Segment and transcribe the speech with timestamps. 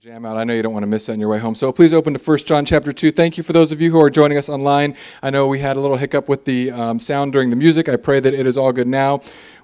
[0.00, 0.38] jam out.
[0.38, 1.54] I know you don't want to miss that on your way home.
[1.54, 3.12] So please open to 1 John chapter 2.
[3.12, 4.96] Thank you for those of you who are joining us online.
[5.22, 7.86] I know we had a little hiccup with the um, sound during the music.
[7.86, 9.20] I pray that it is all good now.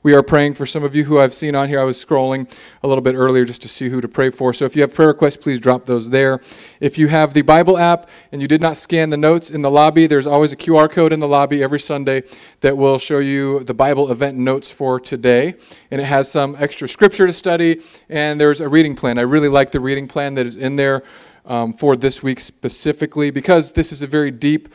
[0.07, 1.81] We are praying for some of you who I've seen on here.
[1.81, 2.49] I was scrolling
[2.85, 4.53] a little bit earlier just to see who to pray for.
[4.53, 6.41] So if you have prayer requests, please drop those there.
[6.79, 9.69] If you have the Bible app and you did not scan the notes in the
[9.69, 12.23] lobby, there's always a QR code in the lobby every Sunday
[12.61, 15.57] that will show you the Bible event notes for today.
[15.91, 19.19] And it has some extra scripture to study, and there's a reading plan.
[19.19, 21.03] I really like the reading plan that is in there
[21.47, 24.69] um, for this week specifically because this is a very deep,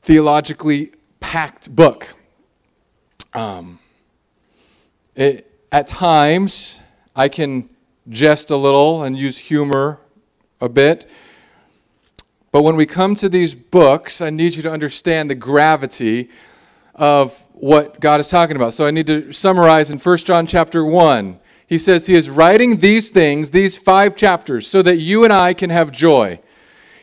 [0.00, 2.14] theologically packed book.
[3.34, 3.78] Um,
[5.14, 6.80] it, at times,
[7.14, 7.68] I can
[8.08, 10.00] jest a little and use humor
[10.60, 11.08] a bit.
[12.50, 16.30] But when we come to these books, I need you to understand the gravity
[16.94, 18.74] of what God is talking about.
[18.74, 21.38] So I need to summarize in 1 John chapter 1.
[21.66, 25.54] He says he is writing these things, these five chapters, so that you and I
[25.54, 26.40] can have joy.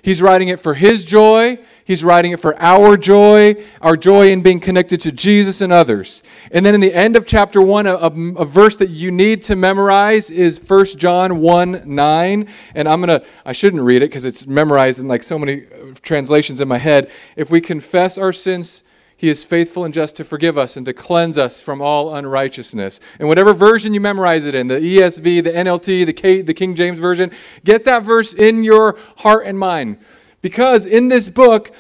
[0.02, 1.60] He's writing it for his joy.
[1.84, 6.22] He's writing it for our joy, our joy in being connected to Jesus and others.
[6.52, 9.56] And then in the end of chapter 1, a, a, verse that you need to
[9.56, 12.48] memorize is 1 John 1 9.
[12.76, 15.66] And I'm going to, I shouldn't read it because it's memorized in like so many
[15.66, 17.10] uh, translations in my head.
[17.36, 18.84] If we confess our sins,
[19.20, 23.02] he is faithful and just to forgive us and to cleanse us from all unrighteousness.
[23.20, 26.74] And whatever version you memorize it in, the ESV, the NLT, the, K, the King
[26.74, 27.30] James Version,
[27.66, 29.98] get that verse in your heart and mind.
[30.42, 31.72] Because in this book,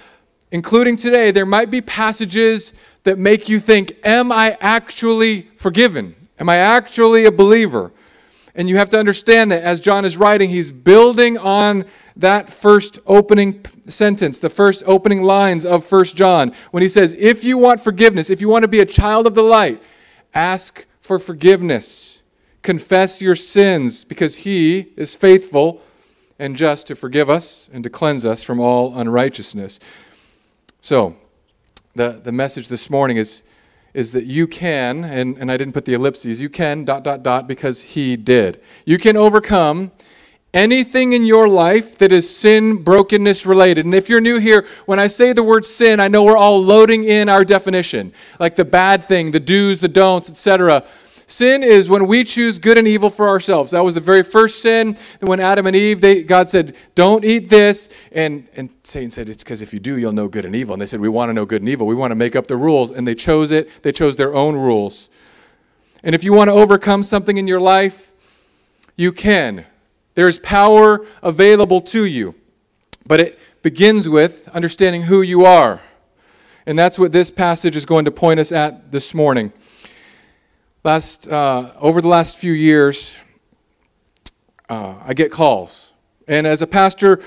[0.52, 2.74] including today, there might be passages
[3.04, 6.18] that make you think, Am I actually forgiven?
[6.42, 7.94] Am I actually a believer?
[8.54, 11.86] And you have to understand that as John is writing, he's building on
[12.20, 17.44] that first opening sentence, the first opening lines of First John, when he says, If
[17.44, 19.82] you want forgiveness, if you want to be a child of the light,
[20.34, 22.22] ask for forgiveness.
[22.62, 25.82] Confess your sins, because he is faithful
[26.38, 29.80] and just to forgive us and to cleanse us from all unrighteousness.
[30.82, 31.16] So,
[31.96, 33.44] the, the message this morning is,
[33.94, 37.24] is that you can, and, and I didn't put the ellipses, you can, dot, dot,
[37.24, 38.62] dot, because he did.
[38.86, 39.92] You can overcome
[40.54, 43.86] anything in your life that is sin, brokenness related.
[43.86, 46.62] And if you're new here, when I say the word sin, I know we're all
[46.62, 50.84] loading in our definition, like the bad thing, the do's, the don'ts, etc.
[51.28, 53.72] Sin is when we choose good and evil for ourselves.
[53.72, 54.98] That was the very first sin.
[55.20, 59.44] When Adam and Eve, they, God said, "Don't eat this," and and Satan said, "It's
[59.44, 61.34] because if you do, you'll know good and evil." And they said, "We want to
[61.34, 61.86] know good and evil.
[61.86, 63.84] We want to make up the rules." And they chose it.
[63.84, 65.10] They chose their own rules.
[66.04, 68.12] And if you want to overcome something in your life,
[68.96, 69.66] you can.
[70.16, 72.36] There's power available to you.
[73.06, 75.82] But it begins with understanding who you are.
[76.66, 79.52] And that's what this passage is going to point us at this morning.
[80.84, 83.18] Last, uh, over the last few years,
[84.70, 85.92] uh, I get calls.
[86.28, 87.22] And as a pastor,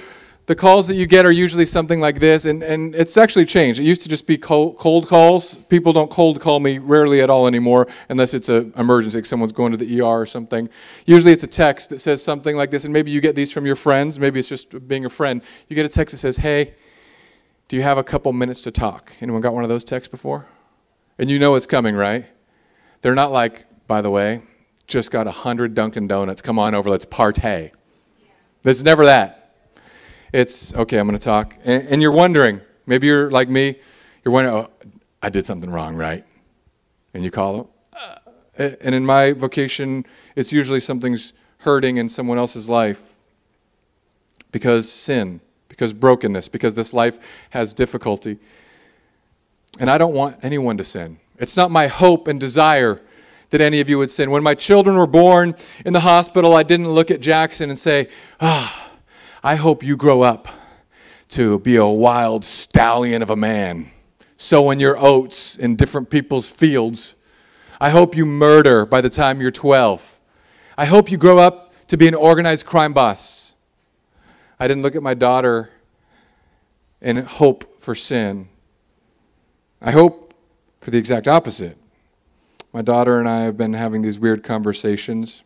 [0.53, 3.81] the calls that you get are usually something like this, and, and it's actually changed.
[3.81, 5.55] It used to just be cold, cold calls.
[5.55, 9.53] People don't cold call me rarely at all anymore, unless it's an emergency, like someone's
[9.53, 10.69] going to the ER or something.
[11.07, 13.65] Usually it's a text that says something like this, and maybe you get these from
[13.65, 14.19] your friends.
[14.19, 15.41] Maybe it's just being a friend.
[15.71, 16.75] You get a text that says, Hey,
[17.69, 19.11] do you have a couple minutes to talk?
[19.23, 20.49] Anyone got one of those texts before?
[21.19, 22.27] And you know it's coming, right?
[23.01, 24.43] They're not like, by the way,
[24.87, 26.43] just got a hundred Dunkin' Donuts.
[26.43, 27.71] Come on over, let's partay.
[28.65, 29.42] It's never that.
[30.33, 30.99] It's okay.
[30.99, 32.61] I'm going to talk, and, and, you're wondering.
[32.87, 33.79] Maybe you're like me.
[34.25, 34.71] You're wondering, oh,
[35.23, 36.25] I did something wrong, right?
[37.13, 37.67] And you call them.
[38.59, 43.19] Uh, and in my vocation, it's usually something's hurting in someone else's life
[44.53, 47.19] because sin, because brokenness, because this life
[47.51, 48.39] has difficulty.
[49.79, 51.19] And I don't want anyone to sin.
[51.39, 53.01] It's not my hope and desire
[53.51, 54.31] that any of you would sin.
[54.31, 55.55] When my children were born
[55.85, 58.09] in the hospital, I didn't look at Jackson and say,
[58.41, 58.82] Ah,
[59.45, 60.47] I hope you grow up
[61.31, 63.91] to be a wild stallion of a man,
[64.37, 67.17] sowing your oats in different people's fields.
[67.81, 70.21] I hope you murder by the time you're 12.
[70.79, 73.55] I hope you grow up to be an organized crime boss.
[74.61, 75.71] I didn't look at my daughter
[77.01, 78.49] and hope for sin.
[79.81, 80.35] I hope
[80.81, 81.77] for the exact opposite.
[82.73, 85.43] My daughter and I have been having these weird conversations.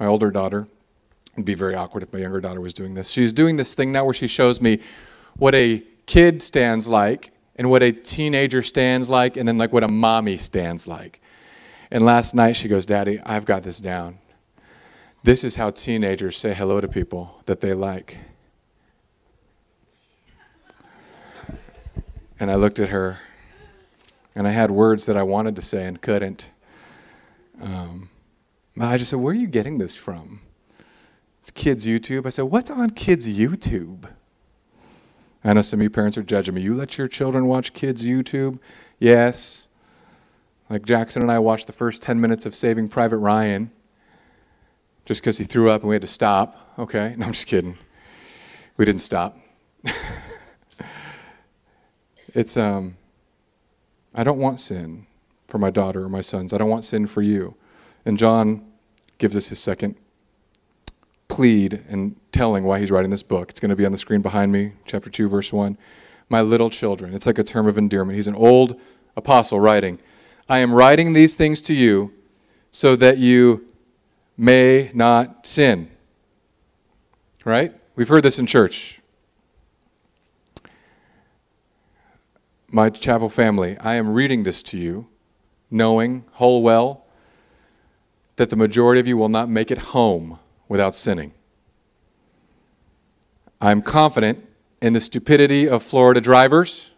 [0.00, 0.66] My older daughter,
[1.36, 3.10] it'd be very awkward if my younger daughter was doing this.
[3.10, 4.80] She's doing this thing now where she shows me
[5.36, 9.84] what a kid stands like and what a teenager stands like and then like what
[9.84, 11.20] a mommy stands like.
[11.90, 14.18] And last night she goes, Daddy, I've got this down.
[15.22, 18.16] This is how teenagers say hello to people that they like.
[22.40, 23.18] And I looked at her
[24.34, 26.50] and I had words that I wanted to say and couldn't.
[27.60, 28.08] Um,
[28.78, 30.40] I just said, Where are you getting this from?
[31.50, 32.26] Kids' YouTube.
[32.26, 34.10] I said, What's on kids' YouTube?
[35.44, 36.62] I know some of you parents are judging me.
[36.62, 38.58] You let your children watch kids' YouTube?
[38.98, 39.68] Yes.
[40.68, 43.70] Like Jackson and I watched the first 10 minutes of Saving Private Ryan
[45.04, 46.74] just because he threw up and we had to stop.
[46.78, 47.14] Okay?
[47.16, 47.78] No, I'm just kidding.
[48.76, 49.38] We didn't stop.
[52.34, 52.96] it's, um,
[54.14, 55.06] I don't want sin
[55.46, 56.52] for my daughter or my sons.
[56.52, 57.54] I don't want sin for you.
[58.04, 58.66] And John
[59.18, 59.94] gives us his second
[61.28, 63.50] plead and telling why he's writing this book.
[63.50, 65.76] It's going to be on the screen behind me, chapter 2, verse 1.
[66.28, 67.14] My little children.
[67.14, 68.16] It's like a term of endearment.
[68.16, 68.80] He's an old
[69.16, 69.98] apostle writing.
[70.48, 72.12] I am writing these things to you
[72.70, 73.66] so that you
[74.36, 75.90] may not sin.
[77.44, 77.74] Right?
[77.94, 79.00] We've heard this in church.
[82.68, 85.06] My chapel family, I am reading this to you,
[85.70, 87.06] knowing whole well
[88.36, 90.38] that the majority of you will not make it home
[90.68, 91.32] without sinning.
[93.60, 94.46] I'm confident
[94.82, 96.92] in the stupidity of Florida drivers.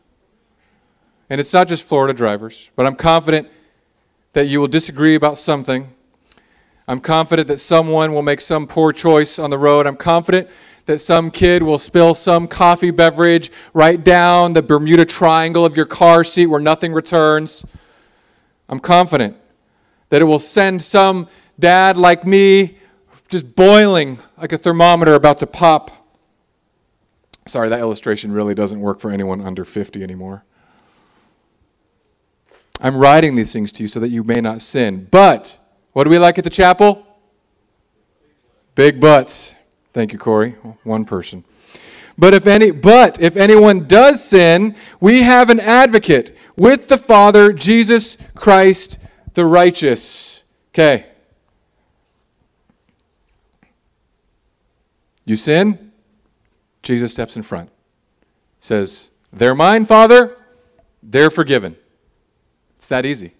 [1.31, 3.49] And it's not just Florida drivers, but I'm confident
[4.33, 5.93] that you will disagree about something.
[6.87, 9.87] I'm confident that someone will make some poor choice on the road.
[9.87, 10.49] I'm confident
[10.87, 15.85] that some kid will spill some coffee beverage right down the Bermuda Triangle of your
[15.85, 17.65] car seat where nothing returns.
[18.71, 19.37] I'm confident
[20.09, 21.29] that it will send some
[21.59, 22.78] dad like me
[23.29, 25.91] just boiling like a thermometer about to pop.
[27.47, 30.45] Sorry, that illustration really doesn't work for anyone under 50 anymore.
[32.81, 35.09] I'm writing these things to you so that you may not sin.
[35.11, 35.59] But,
[35.93, 37.05] what do we like at the chapel?
[38.75, 39.55] Big butts.
[39.93, 40.51] Thank you, Corey.
[40.85, 41.45] One person.
[42.17, 47.53] But if any but if anyone does sin, we have an advocate with the Father,
[47.53, 48.99] Jesus Christ
[49.35, 50.43] the righteous.
[50.71, 51.07] Okay.
[55.29, 55.93] You sin,
[56.83, 57.69] Jesus steps in front.
[58.61, 60.39] Says, They're mine, Father.
[61.03, 61.77] They're forgiven.
[62.79, 63.35] It's that easy.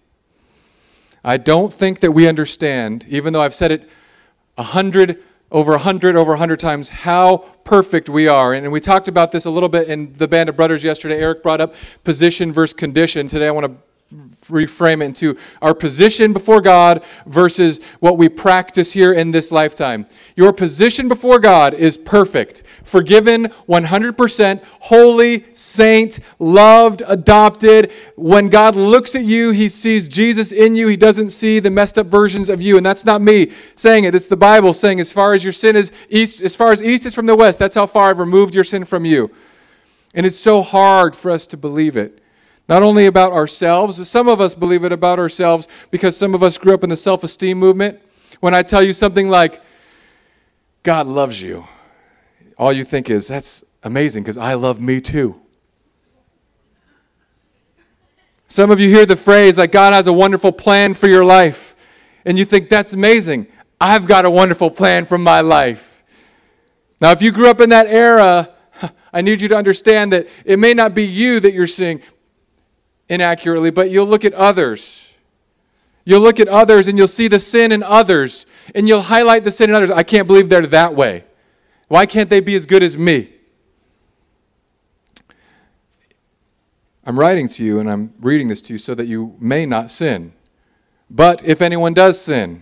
[1.23, 3.89] I don't think that we understand, even though I've said it
[4.55, 5.17] a hundred,
[5.51, 8.53] over a hundred, over a hundred times, how perfect we are.
[8.53, 11.19] And we talked about this a little bit in the Band of Brothers yesterday.
[11.19, 13.27] Eric brought up position versus condition.
[13.27, 13.75] Today I want to
[14.11, 20.07] reframe it into our position before God versus what we practice here in this lifetime.
[20.35, 27.91] Your position before God is perfect, forgiven 100%, holy, saint, loved, adopted.
[28.15, 30.87] When God looks at you, he sees Jesus in you.
[30.87, 32.77] He doesn't see the messed up versions of you.
[32.77, 34.15] And that's not me saying it.
[34.15, 37.05] It's the Bible saying as far as your sin is east as far as east
[37.05, 39.29] is from the west, that's how far I've removed your sin from you.
[40.15, 42.23] And it's so hard for us to believe it.
[42.69, 46.59] Not only about ourselves, some of us believe it about ourselves because some of us
[46.59, 47.99] grew up in the self esteem movement.
[48.41, 49.59] When I tell you something like,
[50.83, 51.67] God loves you,
[52.59, 55.41] all you think is, that's amazing because I love me too.
[58.47, 61.75] Some of you hear the phrase like, God has a wonderful plan for your life,
[62.23, 63.47] and you think, that's amazing.
[63.81, 66.03] I've got a wonderful plan for my life.
[67.01, 68.53] Now, if you grew up in that era,
[69.13, 72.01] I need you to understand that it may not be you that you're seeing,
[73.09, 75.13] inaccurately, but you'll look at others.
[76.05, 79.51] You'll look at others and you'll see the sin in others, and you'll highlight the
[79.51, 79.91] sin in others.
[79.91, 81.25] I can't believe they're that way.
[81.87, 83.33] Why can't they be as good as me?
[87.05, 89.89] I'm writing to you and I'm reading this to you so that you may not
[89.89, 90.33] sin.
[91.09, 92.61] But if anyone does sin,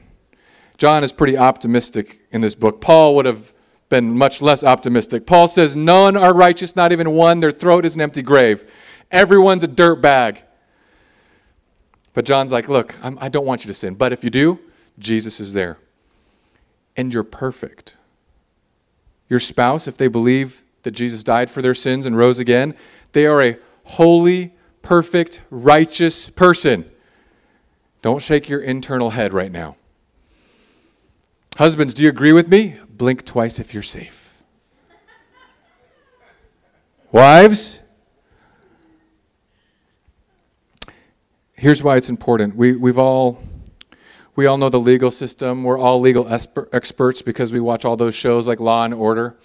[0.78, 2.80] John is pretty optimistic in this book.
[2.80, 3.54] Paul would have
[3.90, 5.26] been much less optimistic.
[5.26, 7.40] Paul says, None are righteous, not even one.
[7.42, 8.72] Their throat is an empty grave.
[9.12, 10.44] Everyone's a dirt bag.
[12.14, 13.94] But John's like, look, I'm, I do not want you to sin.
[13.94, 14.60] But if you do,
[14.98, 15.78] Jesus is there.
[16.96, 17.98] And you're perfect.
[19.30, 22.76] Your spouse, if they believe that Jesus died for their sins and rose again,
[23.12, 26.90] they are a holy, perfect, righteous person.
[28.02, 29.76] Don't shake your internal head right now.
[31.58, 32.78] Husbands, do you agree with me?
[32.90, 34.42] Blink twice if you're safe.
[37.12, 37.82] Wives,
[41.58, 42.56] here's why it's important.
[42.56, 43.42] We, we've all,
[44.36, 45.64] we all know the legal system.
[45.64, 49.36] We're all legal esper- experts because we watch all those shows like Law and Order.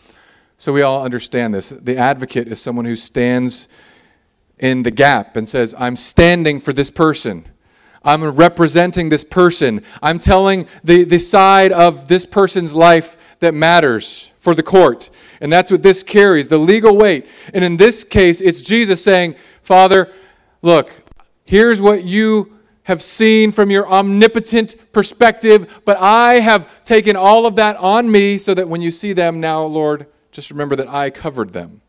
[0.59, 1.71] So we all understand this.
[1.71, 3.67] The advocate is someone who stands
[4.59, 7.47] in the gap and says, I'm standing for this person.
[8.05, 9.83] I'm representing this person.
[10.03, 15.11] I'm telling the, the side of this person's life that matters for the court.
[15.41, 17.27] And that's what this carries the legal weight.
[17.55, 20.13] And in this case, it's Jesus saying, Father,
[20.61, 21.02] look,
[21.45, 27.57] Here's what you have seen from your omnipotent perspective, but I have taken all of
[27.57, 31.11] that on me so that when you see them now, Lord, just remember that I
[31.11, 31.81] covered them.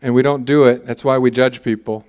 [0.00, 0.86] And we don't do it.
[0.86, 2.04] That's why we judge people.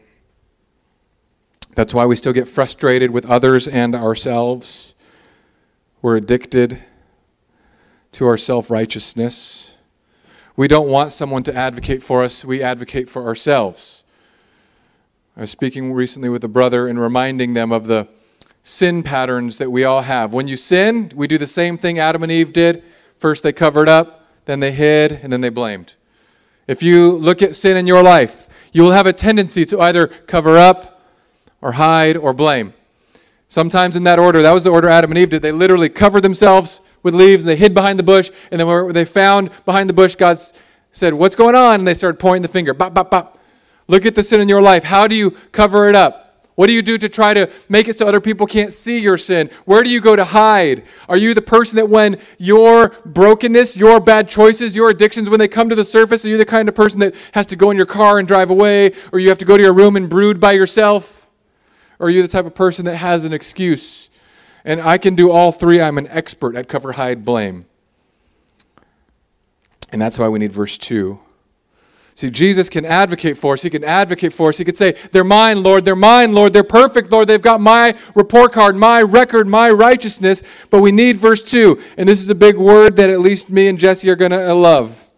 [1.76, 4.96] That's why we still get frustrated with others and ourselves.
[6.02, 6.82] We're addicted
[8.14, 9.76] to our self righteousness.
[10.56, 14.05] We don't want someone to advocate for us, we advocate for ourselves.
[15.38, 18.08] I was speaking recently with a brother and reminding them of the
[18.64, 20.32] sin patterns that we all have.
[20.32, 22.84] When you sin, we do the same thing Adam and Eve did.
[23.20, 25.96] First, they covered up, then they hid, and then they blamed.
[26.68, 30.08] If you look at sin in your life, you will have a tendency to either
[30.08, 31.02] cover up
[31.62, 32.74] or hide or blame.
[33.50, 35.42] Sometimes in that order, that was the order Adam and Eve did.
[35.42, 38.32] They literally covered themselves with leaves and they hid behind the bush.
[38.52, 40.40] And then when they found behind the bush, God
[40.92, 41.76] said, What's going on?
[41.76, 42.74] And they started pointing the finger.
[42.74, 43.35] Bop, bop, bop.
[43.88, 44.84] Look at the sin in your life.
[44.84, 46.26] How do you cover it up?
[46.56, 49.18] What do you do to try to make it so other people can't see your
[49.18, 49.50] sin?
[49.66, 50.84] Where do you go to hide?
[51.10, 55.50] Are you the person that when your brokenness, your bad choices, your addictions, when they
[55.50, 57.78] come to the surface, are you the kind of person that has to go in
[57.78, 58.94] your car and drive away?
[59.12, 61.28] Or you have to go to your room and brood by yourself?
[62.00, 64.10] Or are you the type of person that has an excuse?
[64.64, 65.82] And I can do all three.
[65.82, 67.66] I'm an expert at cover, hide, blame.
[69.92, 71.20] And that's why we need verse 2
[72.16, 73.62] See, Jesus can advocate for us.
[73.62, 74.58] He can advocate for us.
[74.58, 75.84] He could say, They're mine, Lord.
[75.84, 76.54] They're mine, Lord.
[76.54, 77.28] They're perfect, Lord.
[77.28, 80.42] They've got my report card, my record, my righteousness.
[80.70, 81.78] But we need verse 2.
[81.98, 84.52] And this is a big word that at least me and Jesse are going to
[84.52, 85.10] uh, love.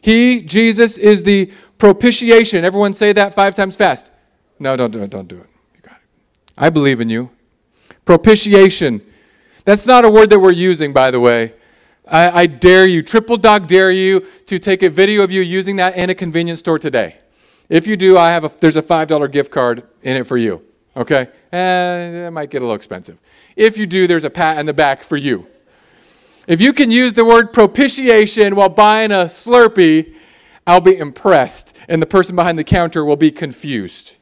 [0.00, 2.64] He, Jesus, is the propitiation.
[2.64, 4.10] Everyone say that five times fast.
[4.58, 5.10] No, don't do it.
[5.10, 5.46] Don't do it.
[5.76, 6.02] You got it.
[6.56, 7.30] I believe in you.
[8.04, 9.02] Propitiation.
[9.64, 11.54] That's not a word that we're using, by the way.
[12.10, 15.76] I, I dare you, triple dog dare you, to take a video of you using
[15.76, 17.18] that in a convenience store today.
[17.68, 20.62] If you do, I have a, there's a $5 gift card in it for you.
[20.96, 21.28] Okay?
[21.52, 23.18] And eh, it might get a little expensive.
[23.56, 25.46] If you do, there's a pat in the back for you.
[26.46, 30.14] If you can use the word propitiation while buying a Slurpee,
[30.66, 34.16] I'll be impressed, and the person behind the counter will be confused.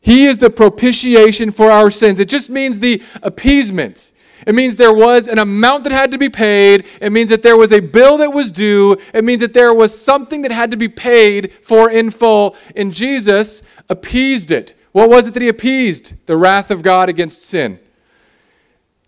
[0.00, 2.20] He is the propitiation for our sins.
[2.20, 4.12] It just means the appeasement.
[4.46, 6.86] It means there was an amount that had to be paid.
[7.00, 8.96] It means that there was a bill that was due.
[9.12, 12.56] It means that there was something that had to be paid for in full.
[12.76, 14.74] And Jesus appeased it.
[14.92, 16.26] What was it that he appeased?
[16.26, 17.78] The wrath of God against sin.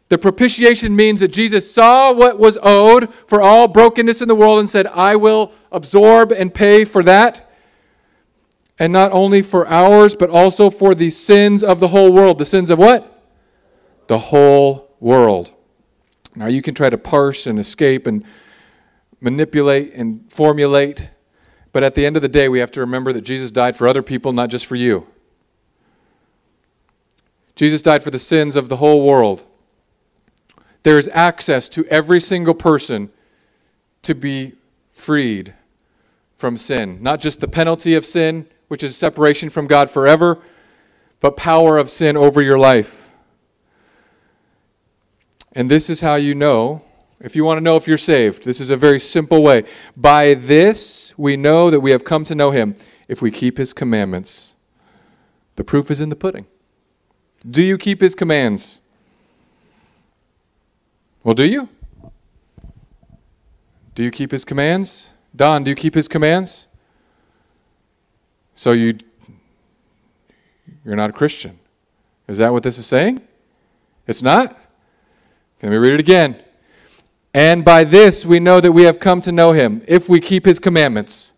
[0.08, 4.60] The propitiation means that Jesus saw what was owed for all brokenness in the world
[4.60, 7.50] and said, I will absorb and pay for that.
[8.78, 12.38] And not only for ours, but also for the sins of the whole world.
[12.38, 13.24] The sins of what?
[14.06, 15.54] The whole world.
[16.34, 18.24] Now, you can try to parse and escape and
[19.20, 21.08] manipulate and formulate,
[21.72, 23.86] but at the end of the day, we have to remember that Jesus died for
[23.86, 25.06] other people, not just for you.
[27.54, 29.46] Jesus died for the sins of the whole world.
[30.82, 33.10] There is access to every single person
[34.02, 34.54] to be
[34.90, 35.54] freed
[36.36, 36.98] from sin.
[37.00, 40.38] Not just the penalty of sin, which is separation from God forever,
[41.20, 43.05] but power of sin over your life.
[45.52, 46.82] And this is how you know,
[47.20, 49.64] if you want to know if you're saved, this is a very simple way.
[49.96, 52.76] By this we know that we have come to know him
[53.08, 54.54] if we keep his commandments.
[55.56, 56.46] The proof is in the pudding.
[57.48, 58.80] Do you keep his commands?
[61.24, 61.68] Well, do you?
[63.94, 65.12] Do you keep his commands?
[65.34, 66.68] Don, do you keep his commands?
[68.54, 68.98] So you
[70.84, 71.58] you're not a Christian.
[72.28, 73.20] Is that what this is saying?
[74.06, 74.56] It's not?
[75.62, 76.42] Let me read it again.
[77.32, 80.44] And by this we know that we have come to know him, if we keep
[80.44, 81.32] his commandments.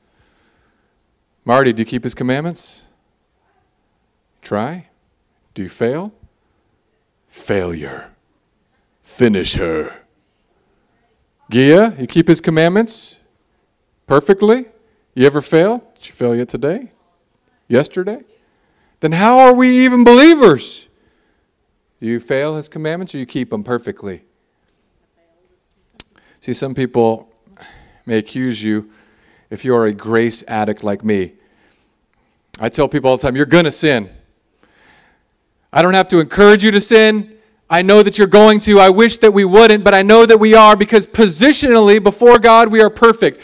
[1.45, 2.85] Marty, do you keep his commandments?
[4.43, 4.89] Try.
[5.55, 6.13] Do you fail?
[7.27, 8.11] Failure.
[9.03, 10.03] Finish her.
[11.51, 13.17] Gia, you keep his commandments
[14.07, 14.67] perfectly?
[15.15, 15.79] You ever fail?
[15.95, 16.93] Did you fail yet today?
[17.67, 18.21] Yesterday?
[19.01, 20.88] Then how are we even believers?
[22.01, 24.23] You fail his commandments or you keep them perfectly?
[26.41, 27.33] See, some people
[28.07, 28.91] may accuse you
[29.51, 31.33] if you are a grace addict like me.
[32.61, 34.11] I tell people all the time, you're going to sin.
[35.73, 37.37] I don't have to encourage you to sin.
[37.69, 38.81] I know that you're going to.
[38.81, 42.69] I wish that we wouldn't, but I know that we are because positionally, before God,
[42.69, 43.41] we are perfect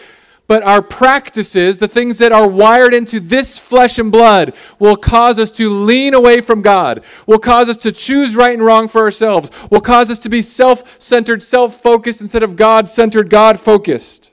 [0.47, 5.39] but our practices, the things that are wired into this flesh and blood, will cause
[5.39, 9.01] us to lean away from God, will cause us to choose right and wrong for
[9.01, 13.59] ourselves, will cause us to be self centered, self focused instead of God centered, God
[13.59, 14.33] focused.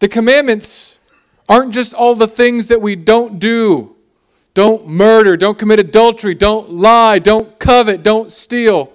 [0.00, 0.98] The commandments
[1.48, 3.94] aren't just all the things that we don't do
[4.54, 5.36] Don't murder.
[5.36, 6.34] Don't commit adultery.
[6.34, 7.18] Don't lie.
[7.18, 8.02] Don't covet.
[8.04, 8.92] Don't steal.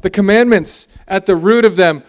[0.00, 2.02] The commandments, at the root of them,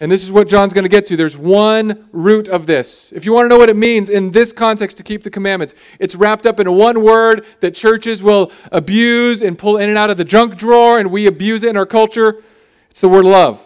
[0.00, 1.16] and this is what John's going to get to.
[1.16, 3.12] There's one root of this.
[3.12, 5.74] If you want to know what it means in this context to keep the commandments,
[5.98, 10.10] it's wrapped up in one word that churches will abuse and pull in and out
[10.10, 12.42] of the junk drawer, and we abuse it in our culture.
[12.90, 13.64] It's the word love.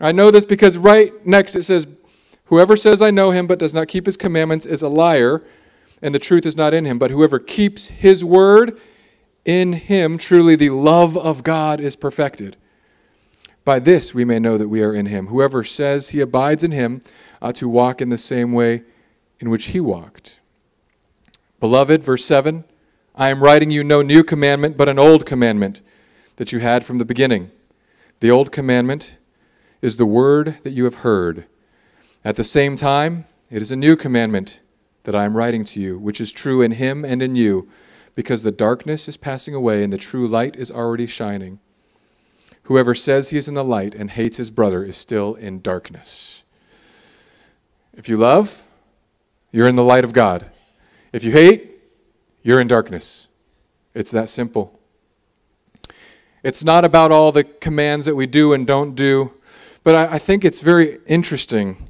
[0.00, 1.86] I know this because right next it says,
[2.46, 5.44] Whoever says, I know him, but does not keep his commandments is a liar,
[6.00, 6.98] and the truth is not in him.
[6.98, 8.80] But whoever keeps his word,
[9.44, 12.56] in him truly the love of God is perfected.
[13.68, 15.26] By this we may know that we are in him.
[15.26, 17.02] Whoever says he abides in him
[17.42, 18.82] ought to walk in the same way
[19.40, 20.40] in which he walked.
[21.60, 22.64] Beloved, verse 7
[23.14, 25.82] I am writing you no new commandment, but an old commandment
[26.36, 27.50] that you had from the beginning.
[28.20, 29.18] The old commandment
[29.82, 31.44] is the word that you have heard.
[32.24, 34.60] At the same time, it is a new commandment
[35.02, 37.68] that I am writing to you, which is true in him and in you,
[38.14, 41.60] because the darkness is passing away and the true light is already shining.
[42.68, 46.44] Whoever says he is in the light and hates his brother is still in darkness.
[47.96, 48.68] If you love,
[49.50, 50.50] you're in the light of God.
[51.10, 51.80] If you hate,
[52.42, 53.28] you're in darkness.
[53.94, 54.78] It's that simple.
[56.42, 59.32] It's not about all the commands that we do and don't do,
[59.82, 61.88] but I, I think it's very interesting.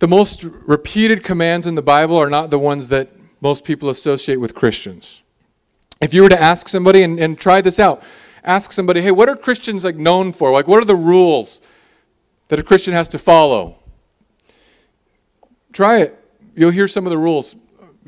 [0.00, 4.40] The most repeated commands in the Bible are not the ones that most people associate
[4.40, 5.22] with Christians.
[6.00, 8.02] If you were to ask somebody, and, and try this out,
[8.44, 10.52] ask somebody, hey, what are Christians like known for?
[10.52, 11.60] Like, what are the rules
[12.48, 13.76] that a Christian has to follow?
[15.72, 16.18] Try it.
[16.54, 17.56] You'll hear some of the rules.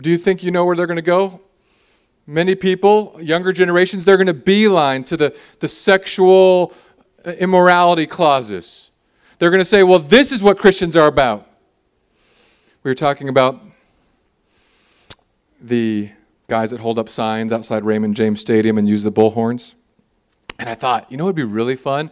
[0.01, 1.41] Do you think you know where they're going to go?
[2.27, 6.73] Many people, younger generations, they're going to beeline to the, the sexual
[7.25, 8.91] uh, immorality clauses.
[9.39, 11.49] They're going to say, well, this is what Christians are about.
[12.83, 13.61] We were talking about
[15.61, 16.11] the
[16.49, 19.75] guys that hold up signs outside Raymond James Stadium and use the bullhorns.
[20.59, 22.11] And I thought, you know what would be really fun?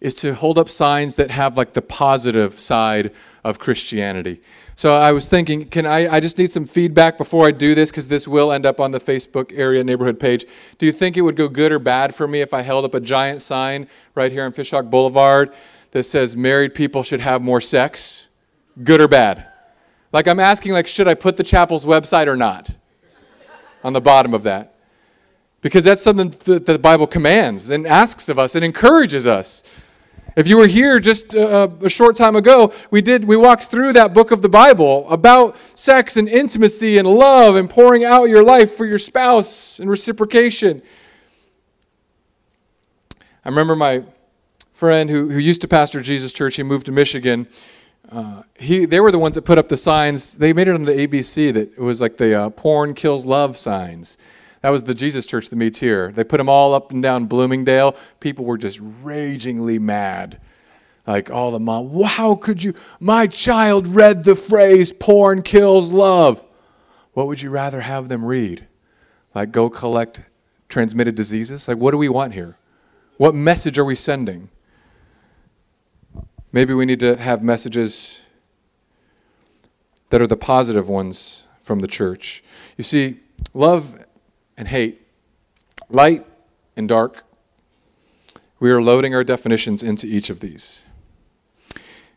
[0.00, 4.40] Is to hold up signs that have like the positive side of Christianity.
[4.76, 7.90] So I was thinking, can I, I just need some feedback before I do this
[7.90, 10.44] because this will end up on the Facebook area neighborhood page.
[10.78, 12.94] Do you think it would go good or bad for me if I held up
[12.94, 15.54] a giant sign right here on Fishhawk Boulevard
[15.92, 18.28] that says married people should have more sex?
[18.82, 19.46] Good or bad?
[20.12, 22.70] Like I'm asking, like, should I put the chapel's website or not?
[23.84, 24.73] on the bottom of that
[25.64, 29.62] because that's something that the Bible commands and asks of us and encourages us.
[30.36, 33.94] If you were here just a, a, short time ago, we did we walked through
[33.94, 38.44] that book of the Bible about sex and intimacy and love and pouring out your
[38.44, 40.82] life for your spouse and reciprocation.
[43.42, 44.02] I remember my
[44.74, 46.56] friend who, who used to pastor Jesus Church.
[46.56, 47.48] He moved to Michigan.
[48.12, 50.36] Uh, he, they were the ones that put up the signs.
[50.36, 53.56] They made it on the ABC that it was like the uh, porn kills love
[53.56, 54.18] signs.
[54.64, 56.10] That was the Jesus church that meets here.
[56.10, 57.94] They put them all up and down Bloomingdale.
[58.18, 60.40] People were just ragingly mad.
[61.06, 62.72] Like all the mom, how could you?
[62.98, 66.46] My child read the phrase porn kills love.
[67.12, 68.66] What would you rather have them read?
[69.34, 70.22] Like go collect
[70.70, 71.68] transmitted diseases?
[71.68, 72.56] Like what do we want here?
[73.18, 74.48] What message are we sending?
[76.52, 78.22] Maybe we need to have messages
[80.08, 82.42] that are the positive ones from the church.
[82.78, 83.20] You see,
[83.52, 84.03] love
[84.56, 85.06] and hate,
[85.88, 86.26] light
[86.76, 87.24] and dark.
[88.60, 90.84] We are loading our definitions into each of these.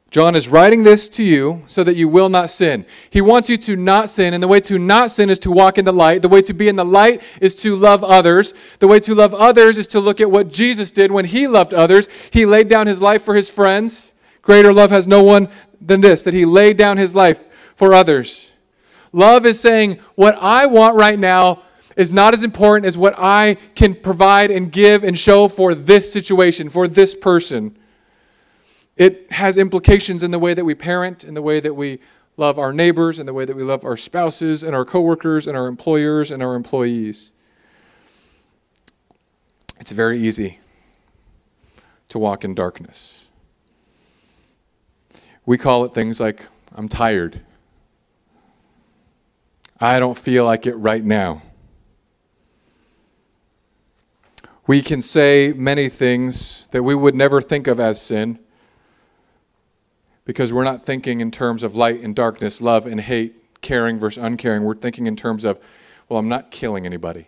[0.09, 2.85] John is writing this to you so that you will not sin.
[3.09, 5.77] He wants you to not sin, and the way to not sin is to walk
[5.77, 6.21] in the light.
[6.21, 8.53] The way to be in the light is to love others.
[8.79, 11.73] The way to love others is to look at what Jesus did when he loved
[11.73, 12.07] others.
[12.31, 14.13] He laid down his life for his friends.
[14.41, 15.49] Greater love has no one
[15.81, 18.53] than this, that he laid down his life for others.
[19.11, 21.63] Love is saying, What I want right now,
[21.97, 26.13] is not as important as what I can provide and give and show for this
[26.13, 27.75] situation, for this person.
[28.95, 31.99] It has implications in the way that we parent, in the way that we
[32.37, 35.57] love our neighbors, in the way that we love our spouses and our coworkers and
[35.57, 37.31] our employers and our employees.
[39.79, 40.59] It's very easy
[42.09, 43.25] to walk in darkness.
[45.47, 47.41] We call it things like, I'm tired.
[49.79, 51.41] I don't feel like it right now.
[54.67, 58.37] We can say many things that we would never think of as sin
[60.25, 64.21] because we're not thinking in terms of light and darkness, love and hate, caring versus
[64.21, 64.63] uncaring.
[64.63, 65.57] We're thinking in terms of,
[66.09, 67.27] well, I'm not killing anybody.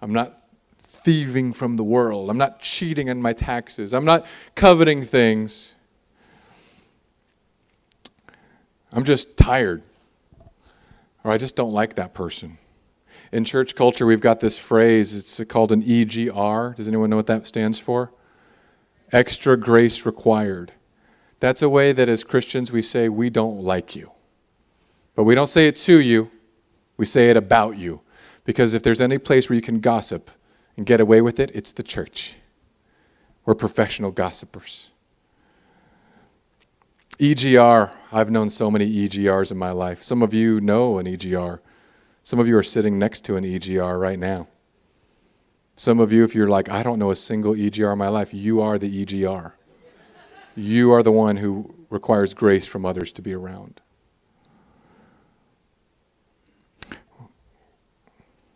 [0.00, 0.40] I'm not
[0.78, 2.30] thieving from the world.
[2.30, 3.92] I'm not cheating on my taxes.
[3.92, 4.24] I'm not
[4.54, 5.74] coveting things.
[8.90, 9.82] I'm just tired.
[11.24, 12.56] Or I just don't like that person.
[13.34, 16.76] In church culture, we've got this phrase, it's called an EGR.
[16.76, 18.12] Does anyone know what that stands for?
[19.10, 20.70] Extra grace required.
[21.40, 24.12] That's a way that as Christians we say, we don't like you.
[25.16, 26.30] But we don't say it to you,
[26.96, 28.02] we say it about you.
[28.44, 30.30] Because if there's any place where you can gossip
[30.76, 32.36] and get away with it, it's the church.
[33.44, 34.90] We're professional gossipers.
[37.18, 40.04] EGR, I've known so many EGRs in my life.
[40.04, 41.58] Some of you know an EGR.
[42.24, 44.48] Some of you are sitting next to an EGR right now.
[45.76, 48.32] Some of you, if you're like, I don't know a single EGR in my life,
[48.32, 49.52] you are the EGR.
[50.56, 53.82] You are the one who requires grace from others to be around.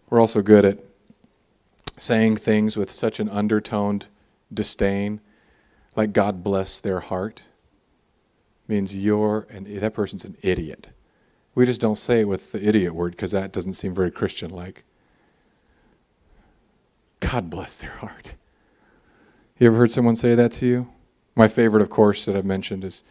[0.08, 0.78] We're also good at
[1.98, 4.06] saying things with such an undertoned
[4.52, 5.20] disdain,
[5.94, 7.44] like God bless their heart
[8.66, 10.88] means you're and that person's an idiot.
[11.58, 14.48] We just don't say it with the idiot word because that doesn't seem very Christian
[14.48, 14.84] like.
[17.18, 18.36] God bless their heart.
[19.58, 20.88] You ever heard someone say that to you?
[21.34, 23.02] My favorite, of course, that I've mentioned is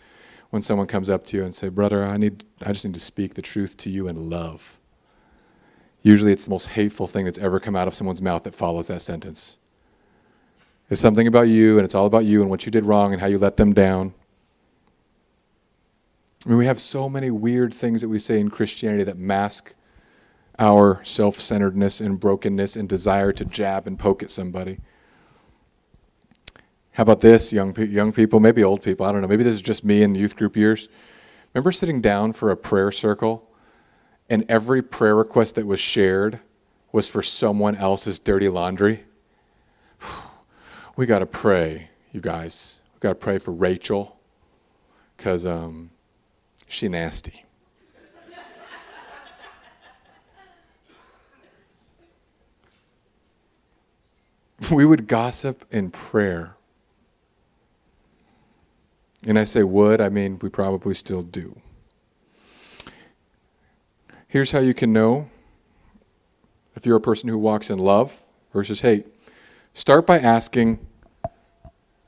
[0.49, 3.01] when someone comes up to you and say, "Brother, I need I just need to
[3.01, 4.79] speak the truth to you in love."
[6.01, 8.87] Usually it's the most hateful thing that's ever come out of someone's mouth that follows
[8.87, 9.57] that sentence.
[10.89, 13.21] It's something about you and it's all about you and what you did wrong and
[13.21, 14.13] how you let them down.
[16.45, 19.75] I mean, we have so many weird things that we say in Christianity that mask
[20.59, 24.79] our self centeredness and brokenness and desire to jab and poke at somebody.
[26.91, 29.53] How about this, young, pe- young people, maybe old people, I don't know, maybe this
[29.53, 30.89] is just me in youth group years.
[31.53, 33.51] Remember sitting down for a prayer circle
[34.29, 36.39] and every prayer request that was shared
[36.91, 39.03] was for someone else's dirty laundry?
[40.95, 42.81] We got to pray, you guys.
[42.95, 44.17] We got to pray for Rachel
[45.15, 45.91] because um,
[46.67, 47.45] she nasty.
[54.71, 56.55] we would gossip in prayer.
[59.25, 61.59] And I say would, I mean we probably still do.
[64.27, 65.29] Here's how you can know
[66.75, 68.21] if you're a person who walks in love
[68.53, 69.07] versus hate.
[69.73, 70.79] Start by asking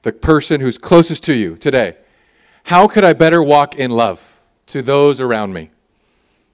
[0.02, 1.96] the person who's closest to you today,
[2.64, 4.39] How could I better walk in love?
[4.70, 5.70] To those around me.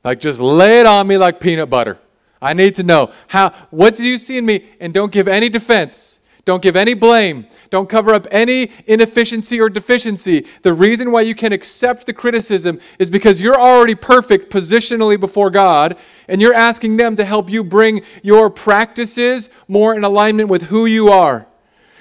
[0.04, 1.97] Like just lay it on me like peanut butter.
[2.41, 5.49] I need to know how what do you see in me and don't give any
[5.49, 6.21] defense.
[6.45, 7.47] Don't give any blame.
[7.71, 10.45] Don't cover up any inefficiency or deficiency.
[10.62, 15.49] The reason why you can accept the criticism is because you're already perfect positionally before
[15.49, 15.97] God,
[16.28, 20.86] and you're asking them to help you bring your practices more in alignment with who
[20.86, 21.47] you are.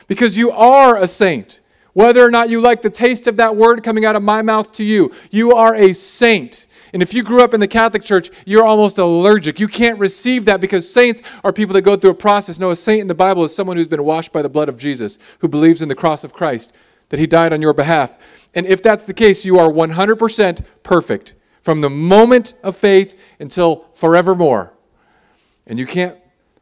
[0.09, 1.63] Because you are a saint.
[1.95, 4.71] Whether or not you like the taste of that word coming out of my mouth
[4.73, 6.67] to you, you are a saint.
[6.93, 9.59] And if you grew up in the Catholic Church, you're almost allergic.
[9.59, 12.59] You can't receive that because saints are people that go through a process.
[12.61, 14.77] No, a saint in the Bible is someone who's been washed by the blood of
[14.77, 16.73] Jesus, who believes in the cross of Christ,
[17.09, 18.19] that he died on your behalf.
[18.55, 23.87] And if that's the case, you are 100% perfect from the moment of faith until
[23.95, 24.73] forevermore.
[25.67, 26.19] And you can't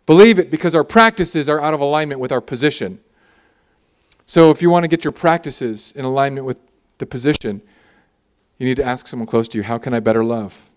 [0.06, 3.00] believe it because our practices are out of alignment with our position.
[4.26, 6.58] So if you want to get your practices in alignment with
[6.98, 7.62] the position,
[8.58, 10.70] you need to ask someone close to you, how can I better love?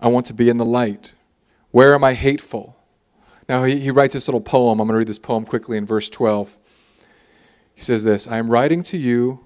[0.00, 1.12] I want to be in the light.
[1.70, 2.76] Where am I hateful?
[3.48, 4.80] Now he, he writes this little poem.
[4.80, 6.56] I'm going to read this poem quickly in verse 12.
[7.74, 9.40] He says this I am writing to you,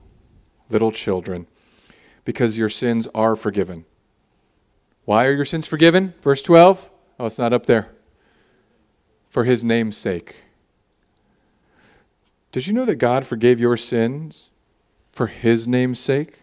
[0.70, 1.46] little children,
[2.24, 3.85] because your sins are forgiven.
[5.05, 6.14] Why are your sins forgiven?
[6.22, 6.90] Verse 12.
[7.18, 7.90] Oh, it's not up there.
[9.29, 10.44] For his name's sake.
[12.54, 14.48] Did you know that God forgave your sins
[15.10, 16.42] for His name's sake?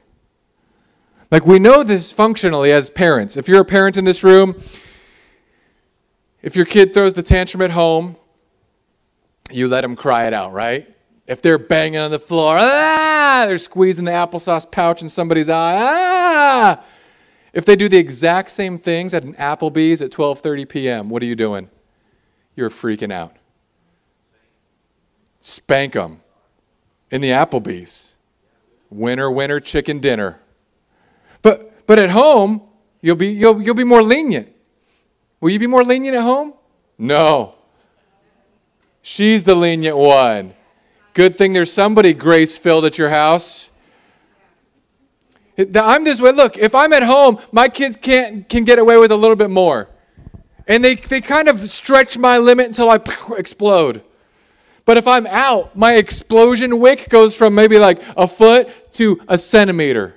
[1.32, 3.38] Like, we know this functionally as parents.
[3.38, 4.62] If you're a parent in this room,
[6.41, 8.17] if your kid throws the tantrum at home,
[9.52, 10.93] you let them cry it out, right?
[11.28, 15.78] If they're banging on the floor, ah, they're squeezing the applesauce pouch in somebody's eye,
[15.80, 16.84] ah.
[17.54, 21.28] If they do the exact same things at an Applebee's at 12:30 p.m., what are
[21.28, 21.69] you doing?
[22.58, 23.38] You're freaking out
[25.41, 26.21] spank them
[27.10, 28.15] in the Applebee's.
[28.89, 30.39] Winner, winner, chicken dinner.
[31.41, 32.62] But, but at home,
[33.01, 34.49] you'll be, you'll, you'll be more lenient.
[35.39, 36.54] Will you be more lenient at home?
[36.97, 37.56] No.
[39.01, 40.54] She's the lenient one.
[41.13, 43.69] Good thing there's somebody grace filled at your house.
[45.58, 46.32] I'm this way.
[46.32, 49.49] Look, if I'm at home, my kids can't can get away with a little bit
[49.49, 49.89] more.
[50.67, 52.99] And they, they kind of stretch my limit until I
[53.38, 54.04] explode.
[54.86, 59.38] But if I'm out, my explosion wick goes from maybe like a foot to a
[59.38, 60.15] centimeter.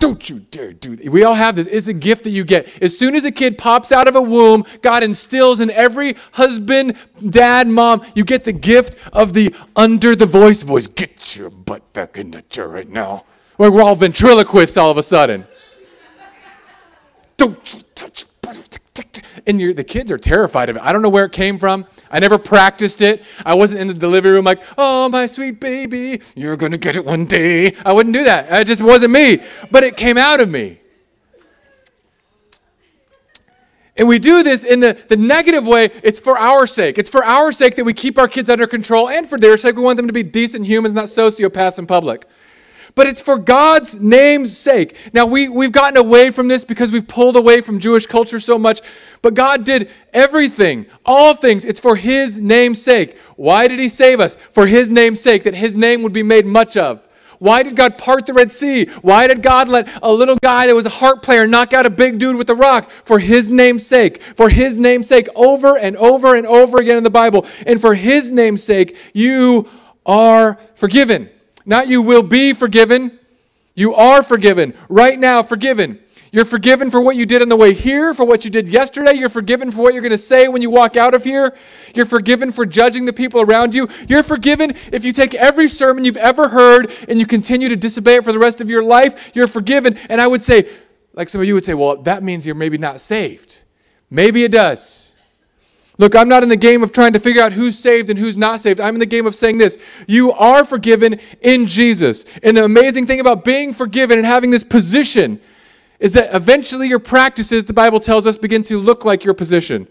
[0.00, 1.10] Don't you dare do that.
[1.10, 1.66] We all have this.
[1.66, 2.82] It's a gift that you get.
[2.82, 6.96] As soon as a kid pops out of a womb, God instills in every husband,
[7.28, 10.86] dad, mom, you get the gift of the under the voice voice.
[10.86, 13.26] Get your butt back in the chair right now.
[13.58, 15.46] We're all ventriloquists all of a sudden.
[17.36, 18.24] Don't you touch
[19.46, 20.82] and the kids are terrified of it.
[20.82, 21.86] I don't know where it came from.
[22.10, 23.22] I never practiced it.
[23.44, 26.96] I wasn't in the delivery room like, oh, my sweet baby, you're going to get
[26.96, 27.74] it one day.
[27.84, 28.50] I wouldn't do that.
[28.60, 29.42] It just wasn't me.
[29.70, 30.80] But it came out of me.
[33.96, 35.90] And we do this in the, the negative way.
[36.02, 36.96] It's for our sake.
[36.96, 39.76] It's for our sake that we keep our kids under control, and for their sake,
[39.76, 42.24] we want them to be decent humans, not sociopaths in public
[42.94, 44.96] but it's for God's name's sake.
[45.12, 48.58] Now, we, we've gotten away from this because we've pulled away from Jewish culture so
[48.58, 48.80] much,
[49.22, 51.64] but God did everything, all things.
[51.64, 53.18] It's for His name's sake.
[53.36, 54.36] Why did He save us?
[54.50, 57.06] For His name's sake, that His name would be made much of.
[57.40, 58.84] Why did God part the Red Sea?
[59.00, 61.90] Why did God let a little guy that was a harp player knock out a
[61.90, 62.90] big dude with a rock?
[62.90, 64.22] For his name's sake.
[64.22, 67.46] For his name's sake, over and over and over again in the Bible.
[67.66, 69.70] And for his name's sake, you
[70.04, 71.30] are forgiven.
[71.70, 73.20] Not you will be forgiven.
[73.76, 74.74] You are forgiven.
[74.88, 76.00] Right now, forgiven.
[76.32, 79.14] You're forgiven for what you did on the way here, for what you did yesterday.
[79.14, 81.56] You're forgiven for what you're going to say when you walk out of here.
[81.94, 83.88] You're forgiven for judging the people around you.
[84.08, 88.16] You're forgiven if you take every sermon you've ever heard and you continue to disobey
[88.16, 89.30] it for the rest of your life.
[89.36, 89.96] You're forgiven.
[90.08, 90.68] And I would say,
[91.12, 93.62] like some of you would say, well, that means you're maybe not saved.
[94.10, 95.09] Maybe it does.
[96.00, 98.34] Look, I'm not in the game of trying to figure out who's saved and who's
[98.34, 98.80] not saved.
[98.80, 102.24] I'm in the game of saying this you are forgiven in Jesus.
[102.42, 105.38] And the amazing thing about being forgiven and having this position
[105.98, 109.86] is that eventually your practices, the Bible tells us, begin to look like your position.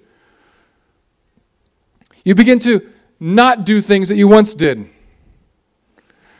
[2.26, 4.90] You begin to not do things that you once did.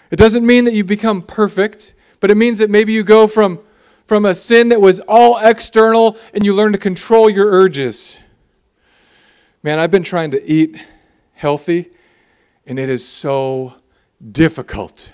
[0.10, 3.60] It doesn't mean that you become perfect, but it means that maybe you go from,
[4.08, 8.18] from a sin that was all external and you learn to control your urges.
[9.62, 10.78] Man, I've been trying to eat
[11.34, 11.90] healthy,
[12.66, 13.74] and it is so
[14.32, 15.12] difficult.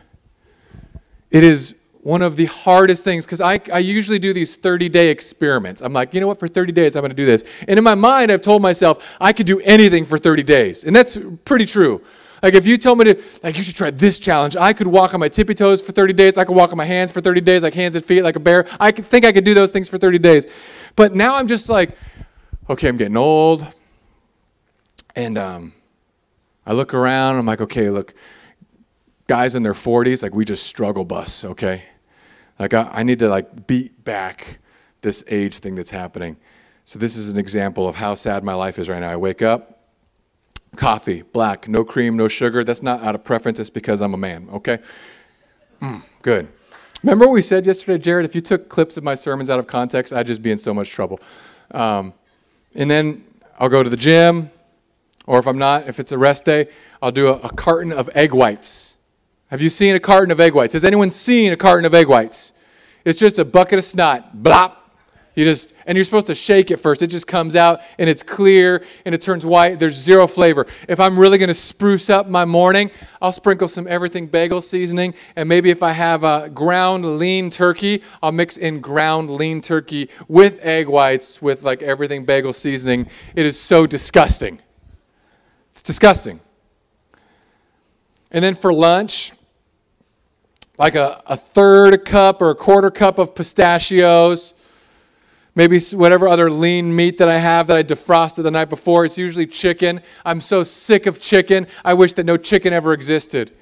[1.31, 5.09] It is one of the hardest things because I, I usually do these 30 day
[5.09, 5.81] experiments.
[5.81, 7.43] I'm like, you know what, for 30 days, I'm going to do this.
[7.67, 10.83] And in my mind, I've told myself I could do anything for 30 days.
[10.83, 12.03] And that's pretty true.
[12.43, 15.15] Like, if you tell me to, like, you should try this challenge, I could walk
[15.15, 16.37] on my tippy toes for 30 days.
[16.37, 18.39] I could walk on my hands for 30 days, like hands and feet, like a
[18.39, 18.67] bear.
[18.79, 20.45] I could think I could do those things for 30 days.
[20.95, 21.97] But now I'm just like,
[22.69, 23.65] okay, I'm getting old.
[25.15, 25.73] And um,
[26.65, 28.13] I look around, I'm like, okay, look,
[29.27, 31.83] guys in their 40s, like we just struggle bus, okay?
[32.59, 34.59] Like I, I need to like beat back
[35.01, 36.37] this age thing that's happening.
[36.83, 39.09] So this is an example of how sad my life is right now.
[39.09, 39.79] I wake up,
[40.75, 42.63] coffee, black, no cream, no sugar.
[42.63, 44.79] That's not out of preference, it's because I'm a man, okay?
[45.81, 46.47] Mm, good.
[47.01, 48.25] Remember what we said yesterday, Jared?
[48.25, 50.73] If you took clips of my sermons out of context, I'd just be in so
[50.73, 51.19] much trouble.
[51.71, 52.13] Um,
[52.73, 53.23] and then
[53.59, 54.49] I'll go to the gym,
[55.27, 56.67] or if I'm not, if it's a rest day,
[57.01, 58.97] I'll do a, a carton of egg whites.
[59.47, 60.73] Have you seen a carton of egg whites?
[60.73, 62.53] Has anyone seen a carton of egg whites?
[63.05, 64.35] It's just a bucket of snot.
[64.35, 64.77] Blop.
[65.35, 67.01] You just and you're supposed to shake it first.
[67.01, 69.79] It just comes out and it's clear and it turns white.
[69.79, 70.65] There's zero flavor.
[70.87, 72.89] If I'm really going to spruce up my morning,
[73.21, 78.01] I'll sprinkle some everything bagel seasoning and maybe if I have a ground lean turkey,
[78.23, 83.07] I'll mix in ground lean turkey with egg whites with like everything bagel seasoning.
[83.35, 84.61] It is so disgusting.
[85.75, 86.39] It's disgusting.
[88.31, 89.33] And then for lunch,
[90.77, 94.53] like a, a third cup or a quarter cup of pistachios,
[95.53, 99.03] maybe whatever other lean meat that I have that I defrosted the night before.
[99.03, 99.99] It's usually chicken.
[100.23, 101.67] I'm so sick of chicken.
[101.83, 103.53] I wish that no chicken ever existed.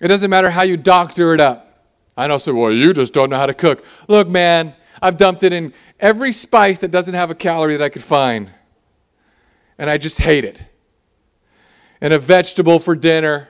[0.00, 1.86] It doesn't matter how you doctor it up.
[2.18, 3.82] I know, so well, you just don't know how to cook.
[4.08, 7.88] Look, man, I've dumped it in every spice that doesn't have a calorie that I
[7.88, 8.50] could find
[9.78, 10.60] and I just hate it.
[12.00, 13.48] And a vegetable for dinner,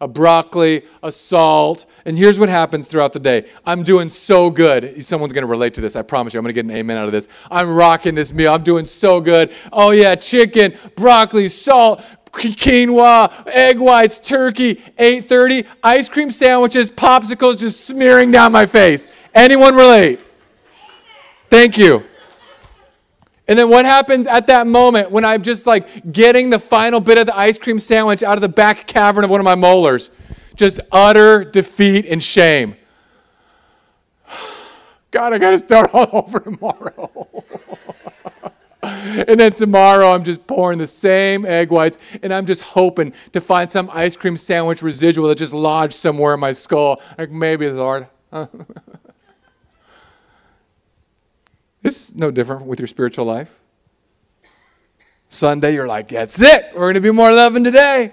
[0.00, 1.86] a broccoli, a salt.
[2.04, 3.48] And here's what happens throughout the day.
[3.64, 5.02] I'm doing so good.
[5.04, 5.96] Someone's going to relate to this.
[5.96, 6.38] I promise you.
[6.38, 7.28] I'm going to get an amen out of this.
[7.50, 8.52] I'm rocking this meal.
[8.52, 9.52] I'm doing so good.
[9.72, 12.02] Oh, yeah, chicken, broccoli, salt,
[12.32, 19.08] quinoa, egg whites, turkey, 8:30, ice cream sandwiches, popsicles just smearing down my face.
[19.34, 20.20] Anyone relate?
[21.48, 22.04] Thank you.
[23.48, 27.18] And then what happens at that moment when I'm just like getting the final bit
[27.18, 30.10] of the ice cream sandwich out of the back cavern of one of my molars?
[30.56, 32.76] Just utter defeat and shame.
[35.10, 37.44] God, I got to start all over tomorrow.
[38.82, 43.40] and then tomorrow I'm just pouring the same egg whites and I'm just hoping to
[43.40, 47.00] find some ice cream sandwich residual that just lodged somewhere in my skull.
[47.16, 48.08] Like maybe, Lord.
[51.86, 53.60] It's no different with your spiritual life.
[55.28, 56.70] Sunday, you're like, that's it.
[56.74, 58.12] We're going to be more loving today.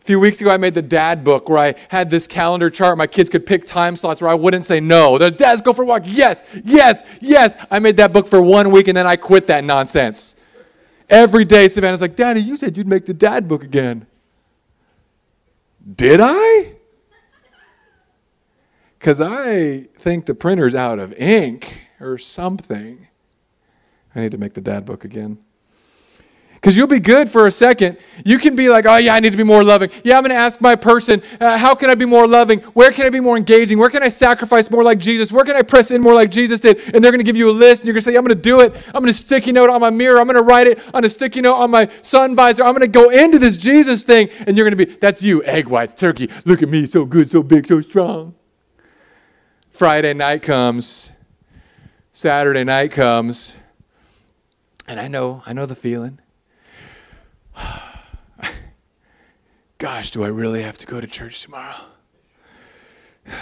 [0.00, 2.98] A few weeks ago, I made the dad book where I had this calendar chart.
[2.98, 5.18] My kids could pick time slots where I wouldn't say no.
[5.18, 6.02] The dads go for a walk.
[6.04, 7.54] Yes, yes, yes.
[7.70, 10.34] I made that book for one week and then I quit that nonsense.
[11.08, 14.06] Every day, Savannah's like, Daddy, you said you'd make the dad book again.
[15.94, 16.74] Did I?
[18.98, 23.06] Because I think the printer's out of ink or something.
[24.14, 25.38] I need to make the dad book again.
[26.54, 27.98] Because you'll be good for a second.
[28.24, 29.90] You can be like, oh, yeah, I need to be more loving.
[30.04, 32.60] Yeah, I'm going to ask my person, uh, how can I be more loving?
[32.60, 33.78] Where can I be more engaging?
[33.78, 35.32] Where can I sacrifice more like Jesus?
[35.32, 36.78] Where can I press in more like Jesus did?
[36.94, 38.36] And they're going to give you a list, and you're going to say, I'm going
[38.36, 38.76] to do it.
[38.86, 40.20] I'm going to sticky note on my mirror.
[40.20, 42.62] I'm going to write it on a sticky note on my sun visor.
[42.62, 45.42] I'm going to go into this Jesus thing, and you're going to be, that's you,
[45.42, 46.30] egg whites, turkey.
[46.44, 48.36] Look at me, so good, so big, so strong.
[49.68, 51.10] Friday night comes,
[52.14, 53.56] Saturday night comes,
[54.86, 56.18] and I know, I know the feeling.
[59.78, 61.86] Gosh, do I really have to go to church tomorrow?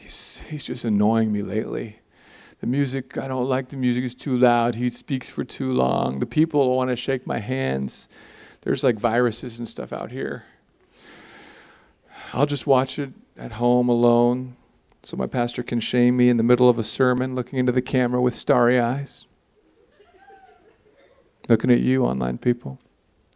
[0.00, 1.98] He's, he's just annoying me lately.
[2.60, 4.74] The music, I don't like the music, is too loud.
[4.74, 6.20] He speaks for too long.
[6.20, 8.08] The people want to shake my hands.
[8.62, 10.44] There's like viruses and stuff out here.
[12.34, 14.56] I'll just watch it at home alone
[15.04, 17.82] so my pastor can shame me in the middle of a sermon looking into the
[17.82, 19.26] camera with starry eyes.
[21.48, 22.78] Looking at you, online people.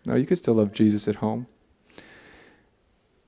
[0.07, 1.47] No, you can still love Jesus at home.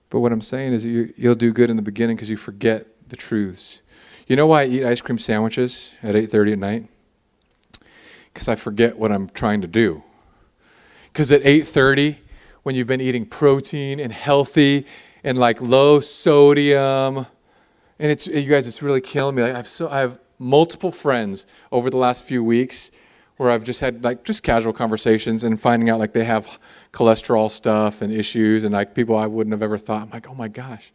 [0.09, 2.87] But what I'm saying is you, you'll do good in the beginning because you forget
[3.09, 3.83] the truths.
[4.27, 6.89] You know why I eat ice cream sandwiches at 8:30 at night?
[8.33, 10.03] Because I forget what I'm trying to do.
[11.13, 12.19] Because at 8:30,
[12.63, 14.87] when you've been eating protein and healthy
[15.23, 17.27] and like low sodium,
[18.01, 19.43] and it's you guys, it's really killing me.
[19.43, 22.91] I have so I have multiple friends over the last few weeks
[23.37, 26.59] where I've just had like just casual conversations and finding out like they have
[26.93, 30.03] cholesterol stuff and issues and like people I wouldn't have ever thought.
[30.03, 30.93] I'm like, oh my gosh,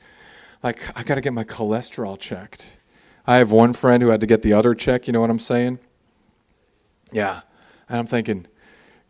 [0.64, 2.78] like I got to get my cholesterol checked.
[3.28, 5.06] I have one friend who had to get the other check.
[5.06, 5.78] You know what I'm saying?
[7.12, 7.42] Yeah,
[7.88, 8.48] and I'm thinking,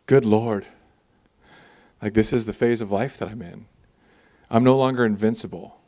[0.04, 0.66] good Lord,
[2.02, 3.64] like this is the phase of life that I'm in.
[4.50, 5.80] I'm no longer invincible.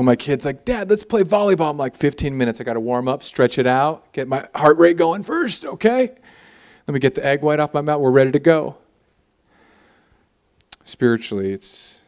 [0.00, 2.58] When my kid's like, Dad, let's play volleyball, I'm like, 15 minutes.
[2.58, 6.12] I got to warm up, stretch it out, get my heart rate going first, okay?
[6.88, 8.00] Let me get the egg white off my mouth.
[8.00, 8.78] We're ready to go.
[10.84, 11.98] Spiritually, it's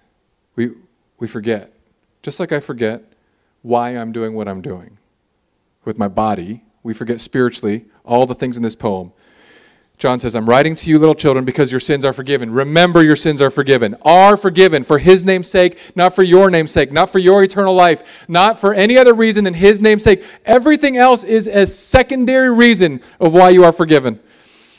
[0.56, 0.70] we
[1.18, 1.74] we forget.
[2.22, 3.12] Just like I forget
[3.60, 4.96] why I'm doing what I'm doing.
[5.84, 9.12] With my body, we forget spiritually all the things in this poem.
[9.98, 12.50] John says, I'm writing to you, little children, because your sins are forgiven.
[12.50, 13.94] Remember, your sins are forgiven.
[14.02, 17.72] Are forgiven for his name's sake, not for your name's sake, not for your eternal
[17.72, 20.24] life, not for any other reason than his name's sake.
[20.44, 24.18] Everything else is a secondary reason of why you are forgiven.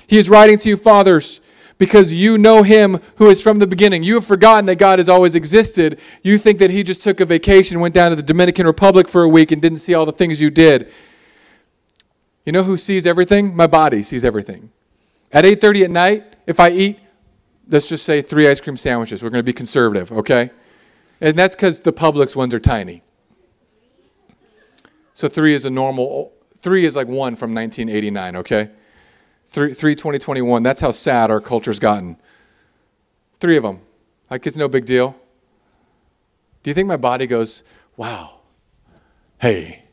[0.08, 1.40] He is writing to you, fathers,
[1.78, 4.04] because you know him who is from the beginning.
[4.04, 6.02] You have forgotten that God has always existed.
[6.22, 9.24] You think that he just took a vacation, went down to the Dominican Republic for
[9.24, 10.92] a week, and didn't see all the things you did.
[12.46, 13.56] You know who sees everything?
[13.56, 14.70] My body sees everything.
[15.34, 17.00] At 8:30 at night, if I eat,
[17.68, 20.52] let's just say three ice cream sandwiches, we're going to be conservative, okay?
[21.20, 23.02] And that's because the Publix ones are tiny.
[25.14, 26.34] So three is a normal.
[26.62, 28.70] Three is like one from 1989, okay?
[29.48, 30.64] 3, 3 2021.
[30.64, 32.18] That's how sad our culture's gotten.
[33.40, 33.82] Three of them.
[34.30, 35.16] Like it's no big deal.
[36.64, 37.62] Do you think my body goes,
[37.98, 38.40] wow,
[39.40, 39.84] hey,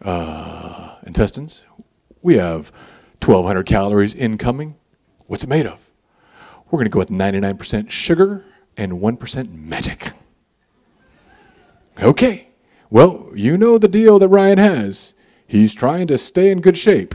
[0.00, 1.66] uh, intestines,
[2.22, 2.72] we have
[3.26, 4.76] 1,200 calories incoming.
[5.26, 5.90] What's it made of?
[6.70, 8.44] We're going to go with 99% sugar
[8.76, 10.12] and 1% magic.
[12.00, 12.48] Okay.
[12.90, 15.14] Well, you know the deal that Ryan has.
[15.46, 17.14] He's trying to stay in good shape.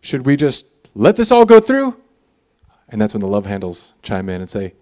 [0.00, 1.96] Should we just let this all go through?
[2.88, 4.74] And that's when the love handles chime in and say,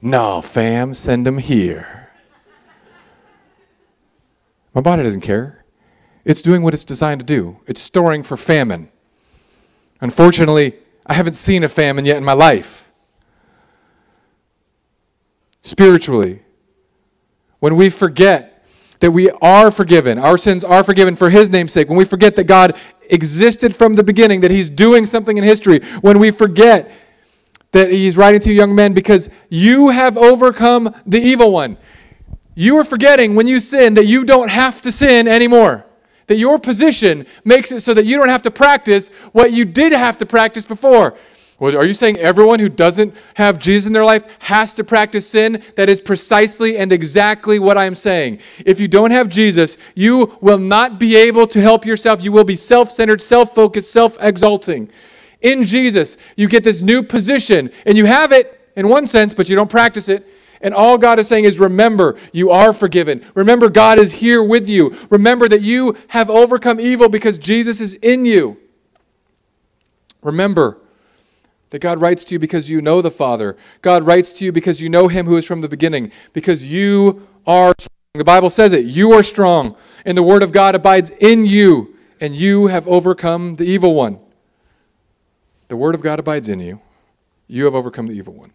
[0.00, 2.10] No, fam, send them here.
[4.74, 5.64] My body doesn't care.
[6.24, 8.90] It's doing what it's designed to do, it's storing for famine.
[10.00, 10.74] Unfortunately,
[11.06, 12.90] I haven't seen a famine yet in my life.
[15.62, 16.42] Spiritually,
[17.58, 18.64] when we forget
[19.00, 22.36] that we are forgiven, our sins are forgiven for His name's sake, when we forget
[22.36, 22.76] that God
[23.10, 26.90] existed from the beginning, that He's doing something in history, when we forget
[27.72, 31.76] that He's writing to young men because you have overcome the evil one.
[32.54, 35.86] You are forgetting when you sin that you don't have to sin anymore.
[36.30, 39.90] That your position makes it so that you don't have to practice what you did
[39.90, 41.16] have to practice before.
[41.58, 45.28] Well, are you saying everyone who doesn't have Jesus in their life has to practice
[45.28, 45.60] sin?
[45.74, 48.38] That is precisely and exactly what I'm saying.
[48.64, 52.22] If you don't have Jesus, you will not be able to help yourself.
[52.22, 54.88] You will be self centered, self focused, self exalting.
[55.40, 59.48] In Jesus, you get this new position, and you have it in one sense, but
[59.48, 60.28] you don't practice it.
[60.60, 63.24] And all God is saying is remember, you are forgiven.
[63.34, 64.94] Remember, God is here with you.
[65.08, 68.58] Remember that you have overcome evil because Jesus is in you.
[70.22, 70.76] Remember
[71.70, 73.56] that God writes to you because you know the Father.
[73.80, 77.26] God writes to you because you know Him who is from the beginning, because you
[77.46, 77.88] are strong.
[78.14, 78.84] The Bible says it.
[78.84, 83.54] You are strong, and the Word of God abides in you, and you have overcome
[83.54, 84.18] the evil one.
[85.68, 86.80] The Word of God abides in you.
[87.46, 88.52] You have overcome the evil one.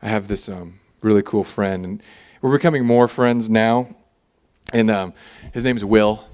[0.00, 2.02] I have this um, really cool friend, and
[2.40, 3.88] we're becoming more friends now.
[4.72, 5.12] And um,
[5.52, 6.24] his name's Will.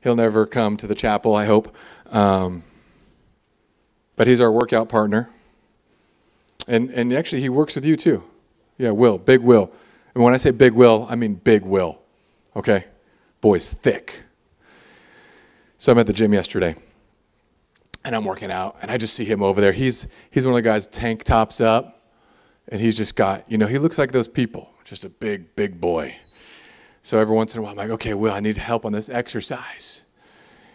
[0.00, 1.74] He'll never come to the chapel, I hope.
[2.10, 2.62] Um,
[4.16, 5.30] but he's our workout partner.
[6.66, 8.22] And, and actually, he works with you too.
[8.76, 9.72] Yeah, Will, Big Will.
[10.14, 12.00] And when I say Big Will, I mean Big Will.
[12.54, 12.84] Okay?
[13.40, 14.22] Boy's thick.
[15.78, 16.74] So I'm at the gym yesterday,
[18.04, 19.70] and I'm working out, and I just see him over there.
[19.70, 21.97] He's, he's one of the guys, tank tops up,
[22.68, 25.80] and he's just got, you know, he looks like those people, just a big, big
[25.80, 26.14] boy.
[27.02, 29.08] So every once in a while, I'm like, okay, Will, I need help on this
[29.08, 30.02] exercise.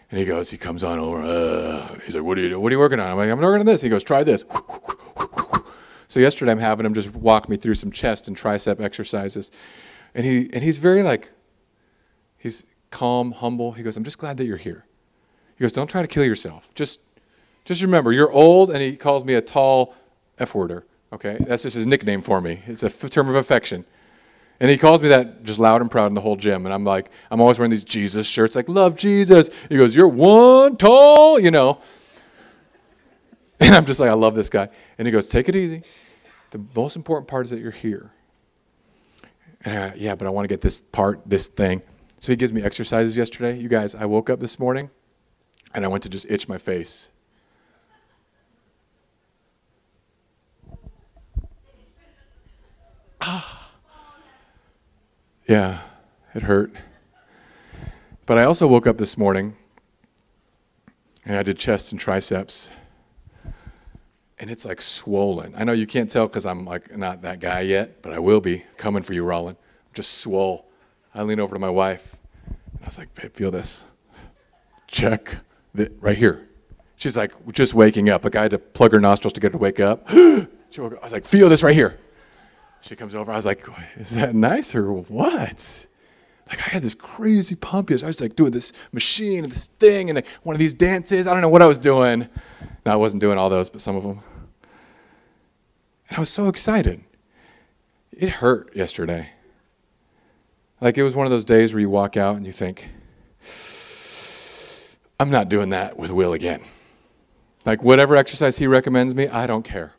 [0.10, 1.24] And he goes, he comes on over.
[1.24, 2.62] Uh, he's like, what are you, doing?
[2.62, 3.10] what are you working on?
[3.10, 3.82] I'm like, I'm working on this.
[3.82, 4.46] He goes, try this.
[6.14, 9.50] So yesterday I'm having him just walk me through some chest and tricep exercises.
[10.14, 11.32] And he and he's very like
[12.38, 13.72] he's calm, humble.
[13.72, 14.86] He goes, "I'm just glad that you're here."
[15.58, 16.70] He goes, "Don't try to kill yourself.
[16.76, 17.00] Just
[17.66, 19.96] just remember, you're old." And he calls me a tall
[20.38, 20.86] F-worder.
[21.14, 21.38] Okay?
[21.40, 22.62] That's just his nickname for me.
[22.66, 23.86] It's a f- term of affection.
[24.60, 26.66] And he calls me that just loud and proud in the whole gym.
[26.66, 29.50] And I'm like, I'm always wearing these Jesus shirts, like, love Jesus.
[29.70, 31.80] He goes, You're one tall, you know.
[33.60, 34.68] And I'm just like, I love this guy.
[34.98, 35.84] And he goes, Take it easy.
[36.52, 38.12] The most important part is that you're here.
[39.64, 41.82] And I, yeah, but I want to get this part, this thing.
[42.20, 43.58] So he gives me exercises yesterday.
[43.58, 44.90] You guys, I woke up this morning
[45.74, 47.12] and I went to just itch my face.
[55.48, 55.82] Yeah,
[56.34, 56.74] it hurt.
[58.26, 59.58] But I also woke up this morning
[61.26, 62.70] and I did chest and triceps
[64.44, 65.54] and it's like swollen.
[65.56, 68.42] I know you can't tell because I'm like not that guy yet, but I will
[68.42, 69.56] be coming for you, Rollin.
[69.56, 70.70] I'm just swole.
[71.16, 72.18] I lean over to my wife,
[72.48, 73.86] and I was like, "Babe, feel this?
[74.88, 75.38] Check
[75.74, 76.48] the, right here."
[76.98, 78.26] She's like, just waking up.
[78.26, 80.10] Like I had to plug her nostrils to get her to wake up.
[80.70, 81.00] she woke up.
[81.02, 81.98] I was like, "Feel this right here."
[82.84, 83.32] She comes over.
[83.32, 83.66] I was like,
[83.96, 85.88] "Is that nice or what?"
[86.50, 87.90] Like I had this crazy pump.
[87.90, 91.26] I was like doing this machine and this thing and like one of these dances.
[91.26, 92.28] I don't know what I was doing.
[92.86, 94.22] No, I wasn't doing all those, but some of them.
[96.10, 97.02] And I was so excited.
[98.12, 99.30] It hurt yesterday.
[100.82, 102.90] Like it was one of those days where you walk out and you think,
[105.18, 106.62] I'm not doing that with Will again.
[107.66, 109.94] Like whatever exercise he recommends me, I don't care.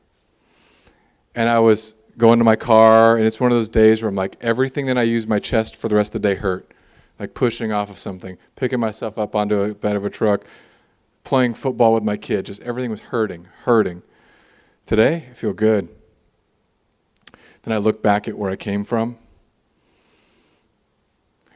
[1.35, 4.17] And I was going to my car, and it's one of those days where I'm
[4.17, 6.71] like, everything that I use my chest for the rest of the day hurt.
[7.19, 10.45] Like pushing off of something, picking myself up onto a bed of a truck,
[11.23, 12.47] playing football with my kid.
[12.47, 14.03] Just everything was hurting, hurting.
[14.85, 15.89] Today, I feel good.
[17.63, 19.17] Then I look back at where I came from.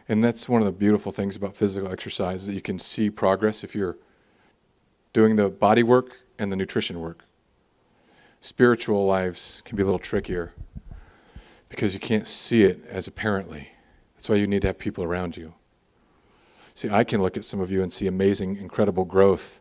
[0.08, 3.62] And that's one of the beautiful things about physical exercise that you can see progress
[3.62, 3.98] if you're
[5.12, 7.24] doing the body work and the nutrition work.
[8.40, 10.52] Spiritual lives can be a little trickier
[11.68, 13.70] because you can't see it as apparently.
[14.16, 15.54] That's why you need to have people around you.
[16.74, 19.60] See, I can look at some of you and see amazing, incredible growth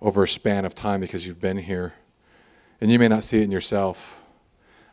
[0.00, 1.94] over a span of time because you've been here.
[2.80, 4.22] And you may not see it in yourself.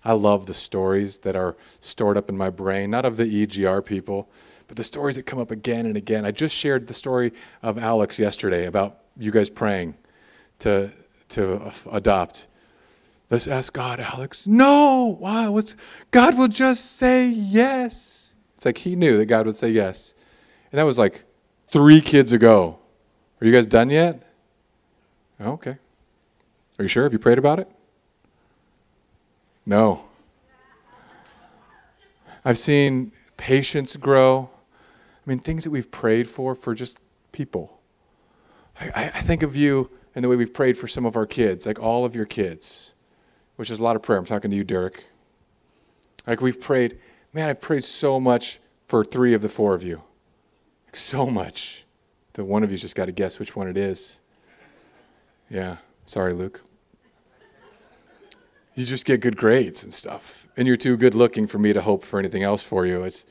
[0.03, 3.83] I love the stories that are stored up in my brain, not of the EGR
[3.83, 4.29] people,
[4.67, 6.25] but the stories that come up again and again.
[6.25, 9.95] I just shared the story of Alex yesterday about you guys praying
[10.59, 10.91] to,
[11.29, 12.47] to adopt.
[13.30, 14.45] Let's ask God, Alex.
[14.47, 15.49] No, why?
[15.49, 15.76] What's
[16.11, 18.36] God will just say yes.
[18.55, 20.13] It's like he knew that God would say yes.
[20.71, 21.26] And that was like
[21.69, 22.78] three kids ago.
[23.41, 24.21] Are you guys done yet?
[25.39, 25.78] Oh, okay.
[26.78, 27.03] Are you sure?
[27.03, 27.69] Have you prayed about it?
[29.65, 30.05] No.
[32.43, 34.49] I've seen patience grow.
[35.26, 36.99] I mean, things that we've prayed for for just
[37.32, 37.80] people.
[38.80, 41.65] I, I, think of you and the way we've prayed for some of our kids,
[41.65, 42.94] like all of your kids,
[43.55, 44.17] which is a lot of prayer.
[44.17, 45.05] I'm talking to you, Derek.
[46.27, 46.97] Like we've prayed,
[47.33, 50.01] man, I've prayed so much for three of the four of you.
[50.85, 51.85] Like so much
[52.33, 54.21] that one of you's just got to guess which one it is.
[55.49, 55.77] Yeah.
[56.05, 56.61] Sorry, Luke.
[58.75, 60.47] you just get good grades and stuff.
[60.57, 63.03] And you're too good looking for me to hope for anything else for you.
[63.03, 63.25] It's,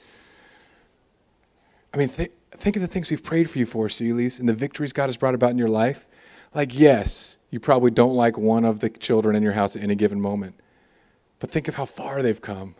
[1.92, 4.54] I mean, th- think of the things we've prayed for you for, Seelys, and the
[4.54, 6.06] victories God has brought about in your life.
[6.54, 9.94] Like, yes, you probably don't like one of the children in your house at any
[9.94, 10.54] given moment,
[11.40, 12.76] but think of how far they've come.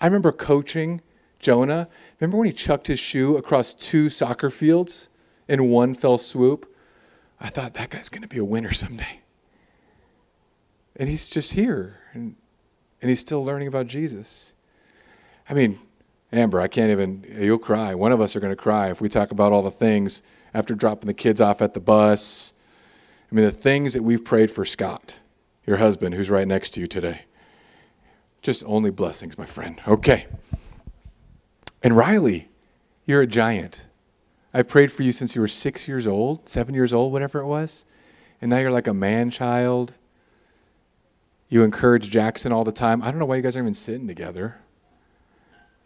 [0.00, 1.02] I remember coaching
[1.38, 1.88] Jonah.
[2.20, 5.08] Remember when he chucked his shoe across two soccer fields
[5.46, 6.74] in one fell swoop?
[7.40, 9.20] I thought that guy's going to be a winner someday.
[10.96, 12.34] And he's just here, and,
[13.00, 14.54] and he's still learning about Jesus.
[15.48, 15.78] I mean,
[16.32, 17.94] Amber, I can't even, you'll cry.
[17.94, 20.22] One of us are going to cry if we talk about all the things
[20.52, 22.52] after dropping the kids off at the bus.
[23.30, 25.20] I mean, the things that we've prayed for Scott,
[25.66, 27.22] your husband, who's right next to you today.
[28.40, 29.80] Just only blessings, my friend.
[29.86, 30.26] Okay.
[31.82, 32.48] And Riley,
[33.04, 33.86] you're a giant.
[34.54, 37.46] I've prayed for you since you were six years old, seven years old, whatever it
[37.46, 37.84] was.
[38.40, 39.92] And now you're like a man child.
[41.48, 43.02] You encourage Jackson all the time.
[43.02, 44.56] I don't know why you guys aren't even sitting together.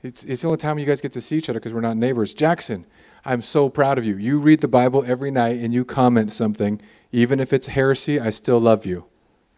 [0.03, 1.97] It's, it's the only time you guys get to see each other because we're not
[1.97, 2.35] neighbors.
[2.35, 2.87] Jackson,
[3.25, 4.17] I'm so proud of you.
[4.17, 6.81] You read the Bible every night and you comment something.
[7.13, 9.05] Even if it's heresy, I still love you.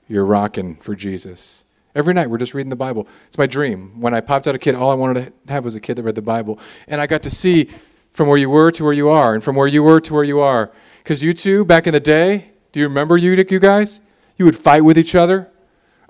[0.09, 1.65] You're rocking for Jesus.
[1.95, 3.07] Every night we're just reading the Bible.
[3.29, 4.01] It's my dream.
[4.01, 6.03] When I popped out a kid, all I wanted to have was a kid that
[6.03, 6.59] read the Bible.
[6.89, 7.71] And I got to see
[8.13, 10.25] from where you were to where you are, and from where you were to where
[10.25, 10.71] you are.
[11.03, 14.01] Because you two, back in the day, do you remember you, you guys?
[14.37, 15.49] You would fight with each other.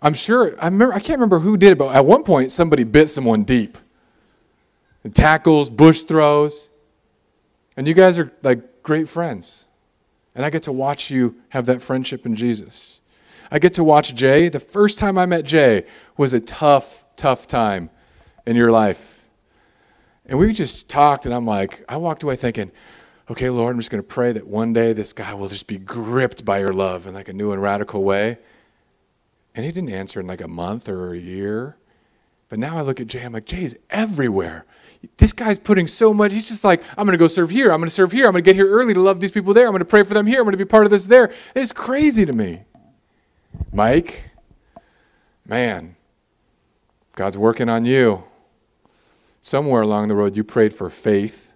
[0.00, 2.84] I'm sure, I, remember, I can't remember who did it, but at one point somebody
[2.84, 3.78] bit someone deep.
[5.02, 6.68] And tackles, bush throws.
[7.76, 9.66] And you guys are like great friends.
[10.34, 13.00] And I get to watch you have that friendship in Jesus.
[13.50, 14.48] I get to watch Jay.
[14.48, 17.90] The first time I met Jay was a tough, tough time
[18.46, 19.24] in your life.
[20.26, 22.72] And we just talked, and I'm like, I walked away thinking,
[23.30, 25.78] okay, Lord, I'm just going to pray that one day this guy will just be
[25.78, 28.38] gripped by your love in like a new and radical way.
[29.54, 31.76] And he didn't answer in like a month or a year.
[32.48, 34.66] But now I look at Jay, I'm like, Jay's everywhere.
[35.16, 36.32] This guy's putting so much.
[36.32, 37.72] He's just like, I'm going to go serve here.
[37.72, 38.26] I'm going to serve here.
[38.26, 39.66] I'm going to get here early to love these people there.
[39.66, 40.38] I'm going to pray for them here.
[40.38, 41.32] I'm going to be part of this there.
[41.54, 42.62] It's crazy to me.
[43.72, 44.30] Mike,
[45.46, 45.96] man,
[47.12, 48.24] God's working on you.
[49.40, 51.52] Somewhere along the road, you prayed for faith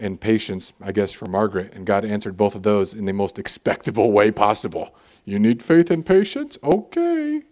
[0.00, 3.38] and patience, I guess, for Margaret, and God answered both of those in the most
[3.38, 4.94] expectable way possible.
[5.24, 6.58] You need faith and patience?
[6.62, 7.42] Okay.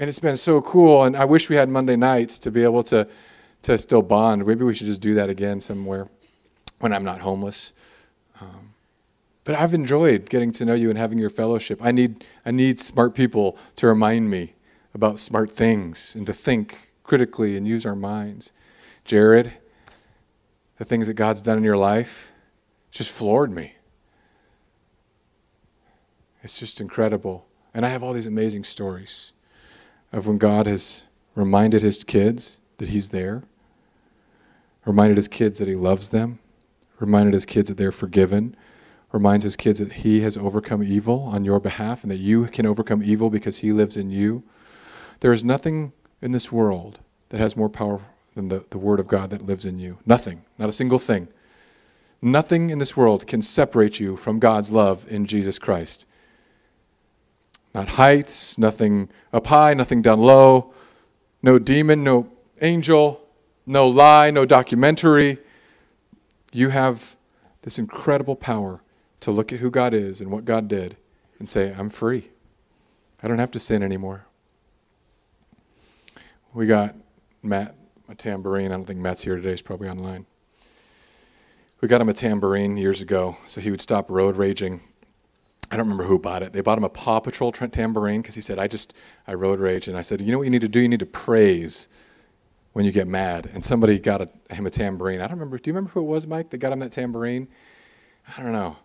[0.00, 2.82] And it's been so cool, and I wish we had Monday nights to be able
[2.84, 3.06] to,
[3.60, 4.46] to still bond.
[4.46, 6.08] Maybe we should just do that again somewhere
[6.78, 7.74] when I'm not homeless.
[8.40, 8.72] Um,
[9.44, 11.80] but I've enjoyed getting to know you and having your fellowship.
[11.82, 14.54] I need, I need smart people to remind me
[14.94, 18.52] about smart things and to think critically and use our minds.
[19.04, 19.52] Jared,
[20.78, 22.32] the things that God's done in your life
[22.90, 23.74] just floored me.
[26.42, 27.46] It's just incredible.
[27.74, 29.34] And I have all these amazing stories
[30.12, 33.44] of when God has reminded his kids that he's there,
[34.84, 36.38] reminded his kids that he loves them,
[36.98, 38.56] reminded his kids that they're forgiven,
[39.12, 42.66] reminds his kids that he has overcome evil on your behalf and that you can
[42.66, 44.42] overcome evil because he lives in you.
[45.20, 45.92] There is nothing
[46.22, 47.00] in this world
[47.30, 48.00] that has more power
[48.34, 49.98] than the, the word of God that lives in you.
[50.06, 51.28] Nothing, not a single thing.
[52.22, 56.06] Nothing in this world can separate you from God's love in Jesus Christ.
[57.74, 60.72] Not heights, nothing up high, nothing down low,
[61.42, 63.20] no demon, no angel,
[63.66, 65.38] no lie, no documentary.
[66.52, 67.16] You have
[67.62, 68.80] this incredible power
[69.20, 70.96] to look at who God is and what God did
[71.38, 72.30] and say, I'm free.
[73.22, 74.26] I don't have to sin anymore.
[76.52, 76.96] We got
[77.42, 77.74] Matt
[78.08, 78.72] a tambourine.
[78.72, 79.50] I don't think Matt's here today.
[79.50, 80.26] He's probably online.
[81.80, 84.80] We got him a tambourine years ago so he would stop road raging
[85.70, 86.52] I don't remember who bought it.
[86.52, 88.92] They bought him a Paw Patrol Trent tambourine because he said, I just,
[89.26, 89.86] I road rage.
[89.86, 90.80] And I said, you know what you need to do?
[90.80, 91.86] You need to praise
[92.72, 93.48] when you get mad.
[93.54, 95.20] And somebody got a, him a tambourine.
[95.20, 95.58] I don't remember.
[95.58, 97.46] Do you remember who it was, Mike, that got him that tambourine?
[98.36, 98.78] I don't know.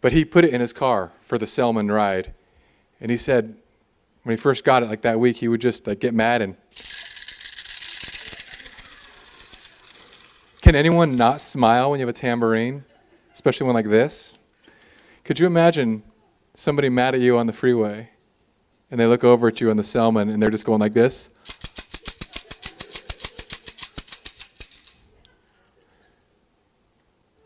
[0.00, 2.32] But he put it in his car for the Selmon ride.
[3.00, 3.56] And he said,
[4.22, 6.56] when he first got it like that week, he would just like get mad and.
[10.60, 12.84] Can anyone not smile when you have a tambourine?
[13.32, 14.34] Especially one like this?
[15.24, 16.02] Could you imagine
[16.58, 18.10] somebody mad at you on the freeway
[18.90, 21.30] and they look over at you on the Selmon and they're just going like this.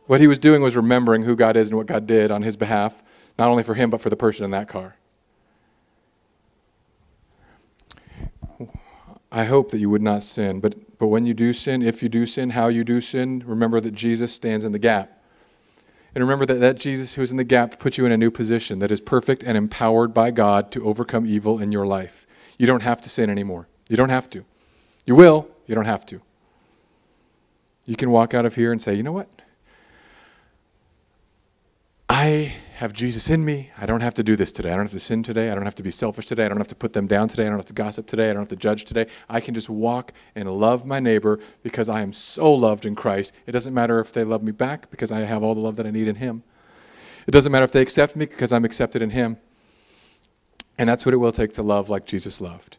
[0.06, 2.56] What he was doing was remembering who God is and what God did on his
[2.56, 3.02] behalf,
[3.38, 4.96] not only for him, but for the person in that car.
[9.30, 12.08] I hope that you would not sin, but, but when you do sin, if you
[12.08, 15.21] do sin, how you do sin, remember that Jesus stands in the gap.
[16.14, 18.30] And remember that that Jesus who is in the gap put you in a new
[18.30, 22.26] position that is perfect and empowered by God to overcome evil in your life.
[22.58, 23.68] You don't have to sin anymore.
[23.88, 24.44] You don't have to.
[25.06, 26.20] You will, you don't have to.
[27.84, 29.28] You can walk out of here and say, you know what?
[32.08, 33.70] I have Jesus in me.
[33.78, 34.70] I don't have to do this today.
[34.70, 35.52] I don't have to sin today.
[35.52, 36.46] I don't have to be selfish today.
[36.46, 37.44] I don't have to put them down today.
[37.44, 38.28] I don't have to gossip today.
[38.28, 39.06] I don't have to judge today.
[39.28, 43.34] I can just walk and love my neighbor because I am so loved in Christ.
[43.46, 45.86] It doesn't matter if they love me back because I have all the love that
[45.86, 46.42] I need in Him.
[47.28, 49.36] It doesn't matter if they accept me because I'm accepted in Him.
[50.76, 52.78] And that's what it will take to love like Jesus loved.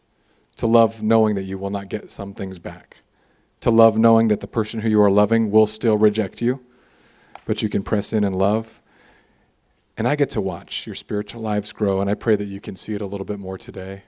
[0.56, 2.98] To love knowing that you will not get some things back.
[3.60, 6.60] To love knowing that the person who you are loving will still reject you,
[7.46, 8.82] but you can press in and love
[9.96, 12.74] and I get to watch your spiritual lives grow, and I pray that you can
[12.74, 14.02] see it a little bit more today.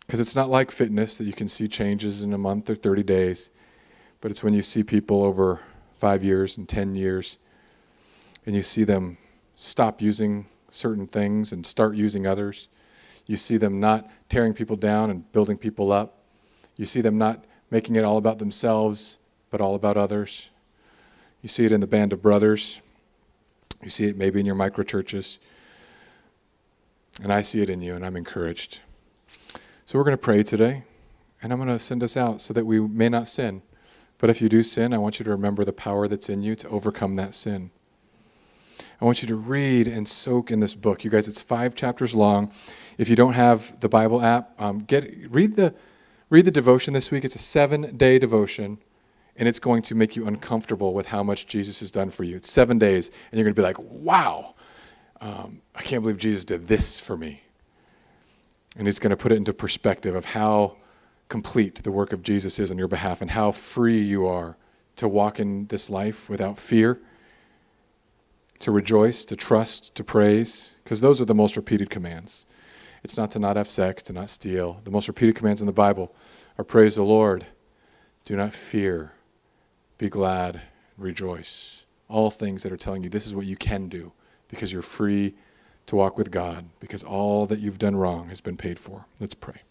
[0.00, 3.02] Because it's not like fitness that you can see changes in a month or 30
[3.02, 3.50] days,
[4.20, 5.60] but it's when you see people over
[5.96, 7.38] five years and 10 years,
[8.44, 9.16] and you see them
[9.56, 12.68] stop using certain things and start using others.
[13.26, 16.22] You see them not tearing people down and building people up.
[16.76, 19.18] You see them not making it all about themselves,
[19.50, 20.50] but all about others.
[21.42, 22.80] You see it in the band of brothers
[23.82, 25.38] you see it maybe in your micro churches.
[27.22, 28.80] And I see it in you, and I'm encouraged.
[29.84, 30.84] So we're going to pray today,
[31.42, 33.62] and I'm going to send us out so that we may not sin.
[34.18, 36.54] But if you do sin, I want you to remember the power that's in you
[36.56, 37.70] to overcome that sin.
[39.00, 41.04] I want you to read and soak in this book.
[41.04, 42.52] You guys, it's five chapters long.
[42.96, 45.72] If you don't have the Bible app, um, get read the
[46.30, 47.24] read the devotion this week.
[47.24, 48.78] It's a seven day devotion
[49.38, 52.36] and it's going to make you uncomfortable with how much Jesus has done for you.
[52.36, 54.54] It's seven days, and you're going to be like, wow,
[55.20, 57.42] um, I can't believe Jesus did this for me.
[58.76, 60.76] And he's going to put it into perspective of how
[61.28, 64.56] complete the work of Jesus is on your behalf and how free you are
[64.96, 67.00] to walk in this life without fear,
[68.58, 72.44] to rejoice, to trust, to praise, because those are the most repeated commands.
[73.04, 74.80] It's not to not have sex, to not steal.
[74.82, 76.12] The most repeated commands in the Bible
[76.56, 77.46] are praise the Lord,
[78.24, 79.12] do not fear,
[79.98, 80.62] be glad,
[80.96, 81.84] rejoice.
[82.08, 84.12] All things that are telling you this is what you can do
[84.48, 85.34] because you're free
[85.86, 89.06] to walk with God, because all that you've done wrong has been paid for.
[89.20, 89.62] Let's pray.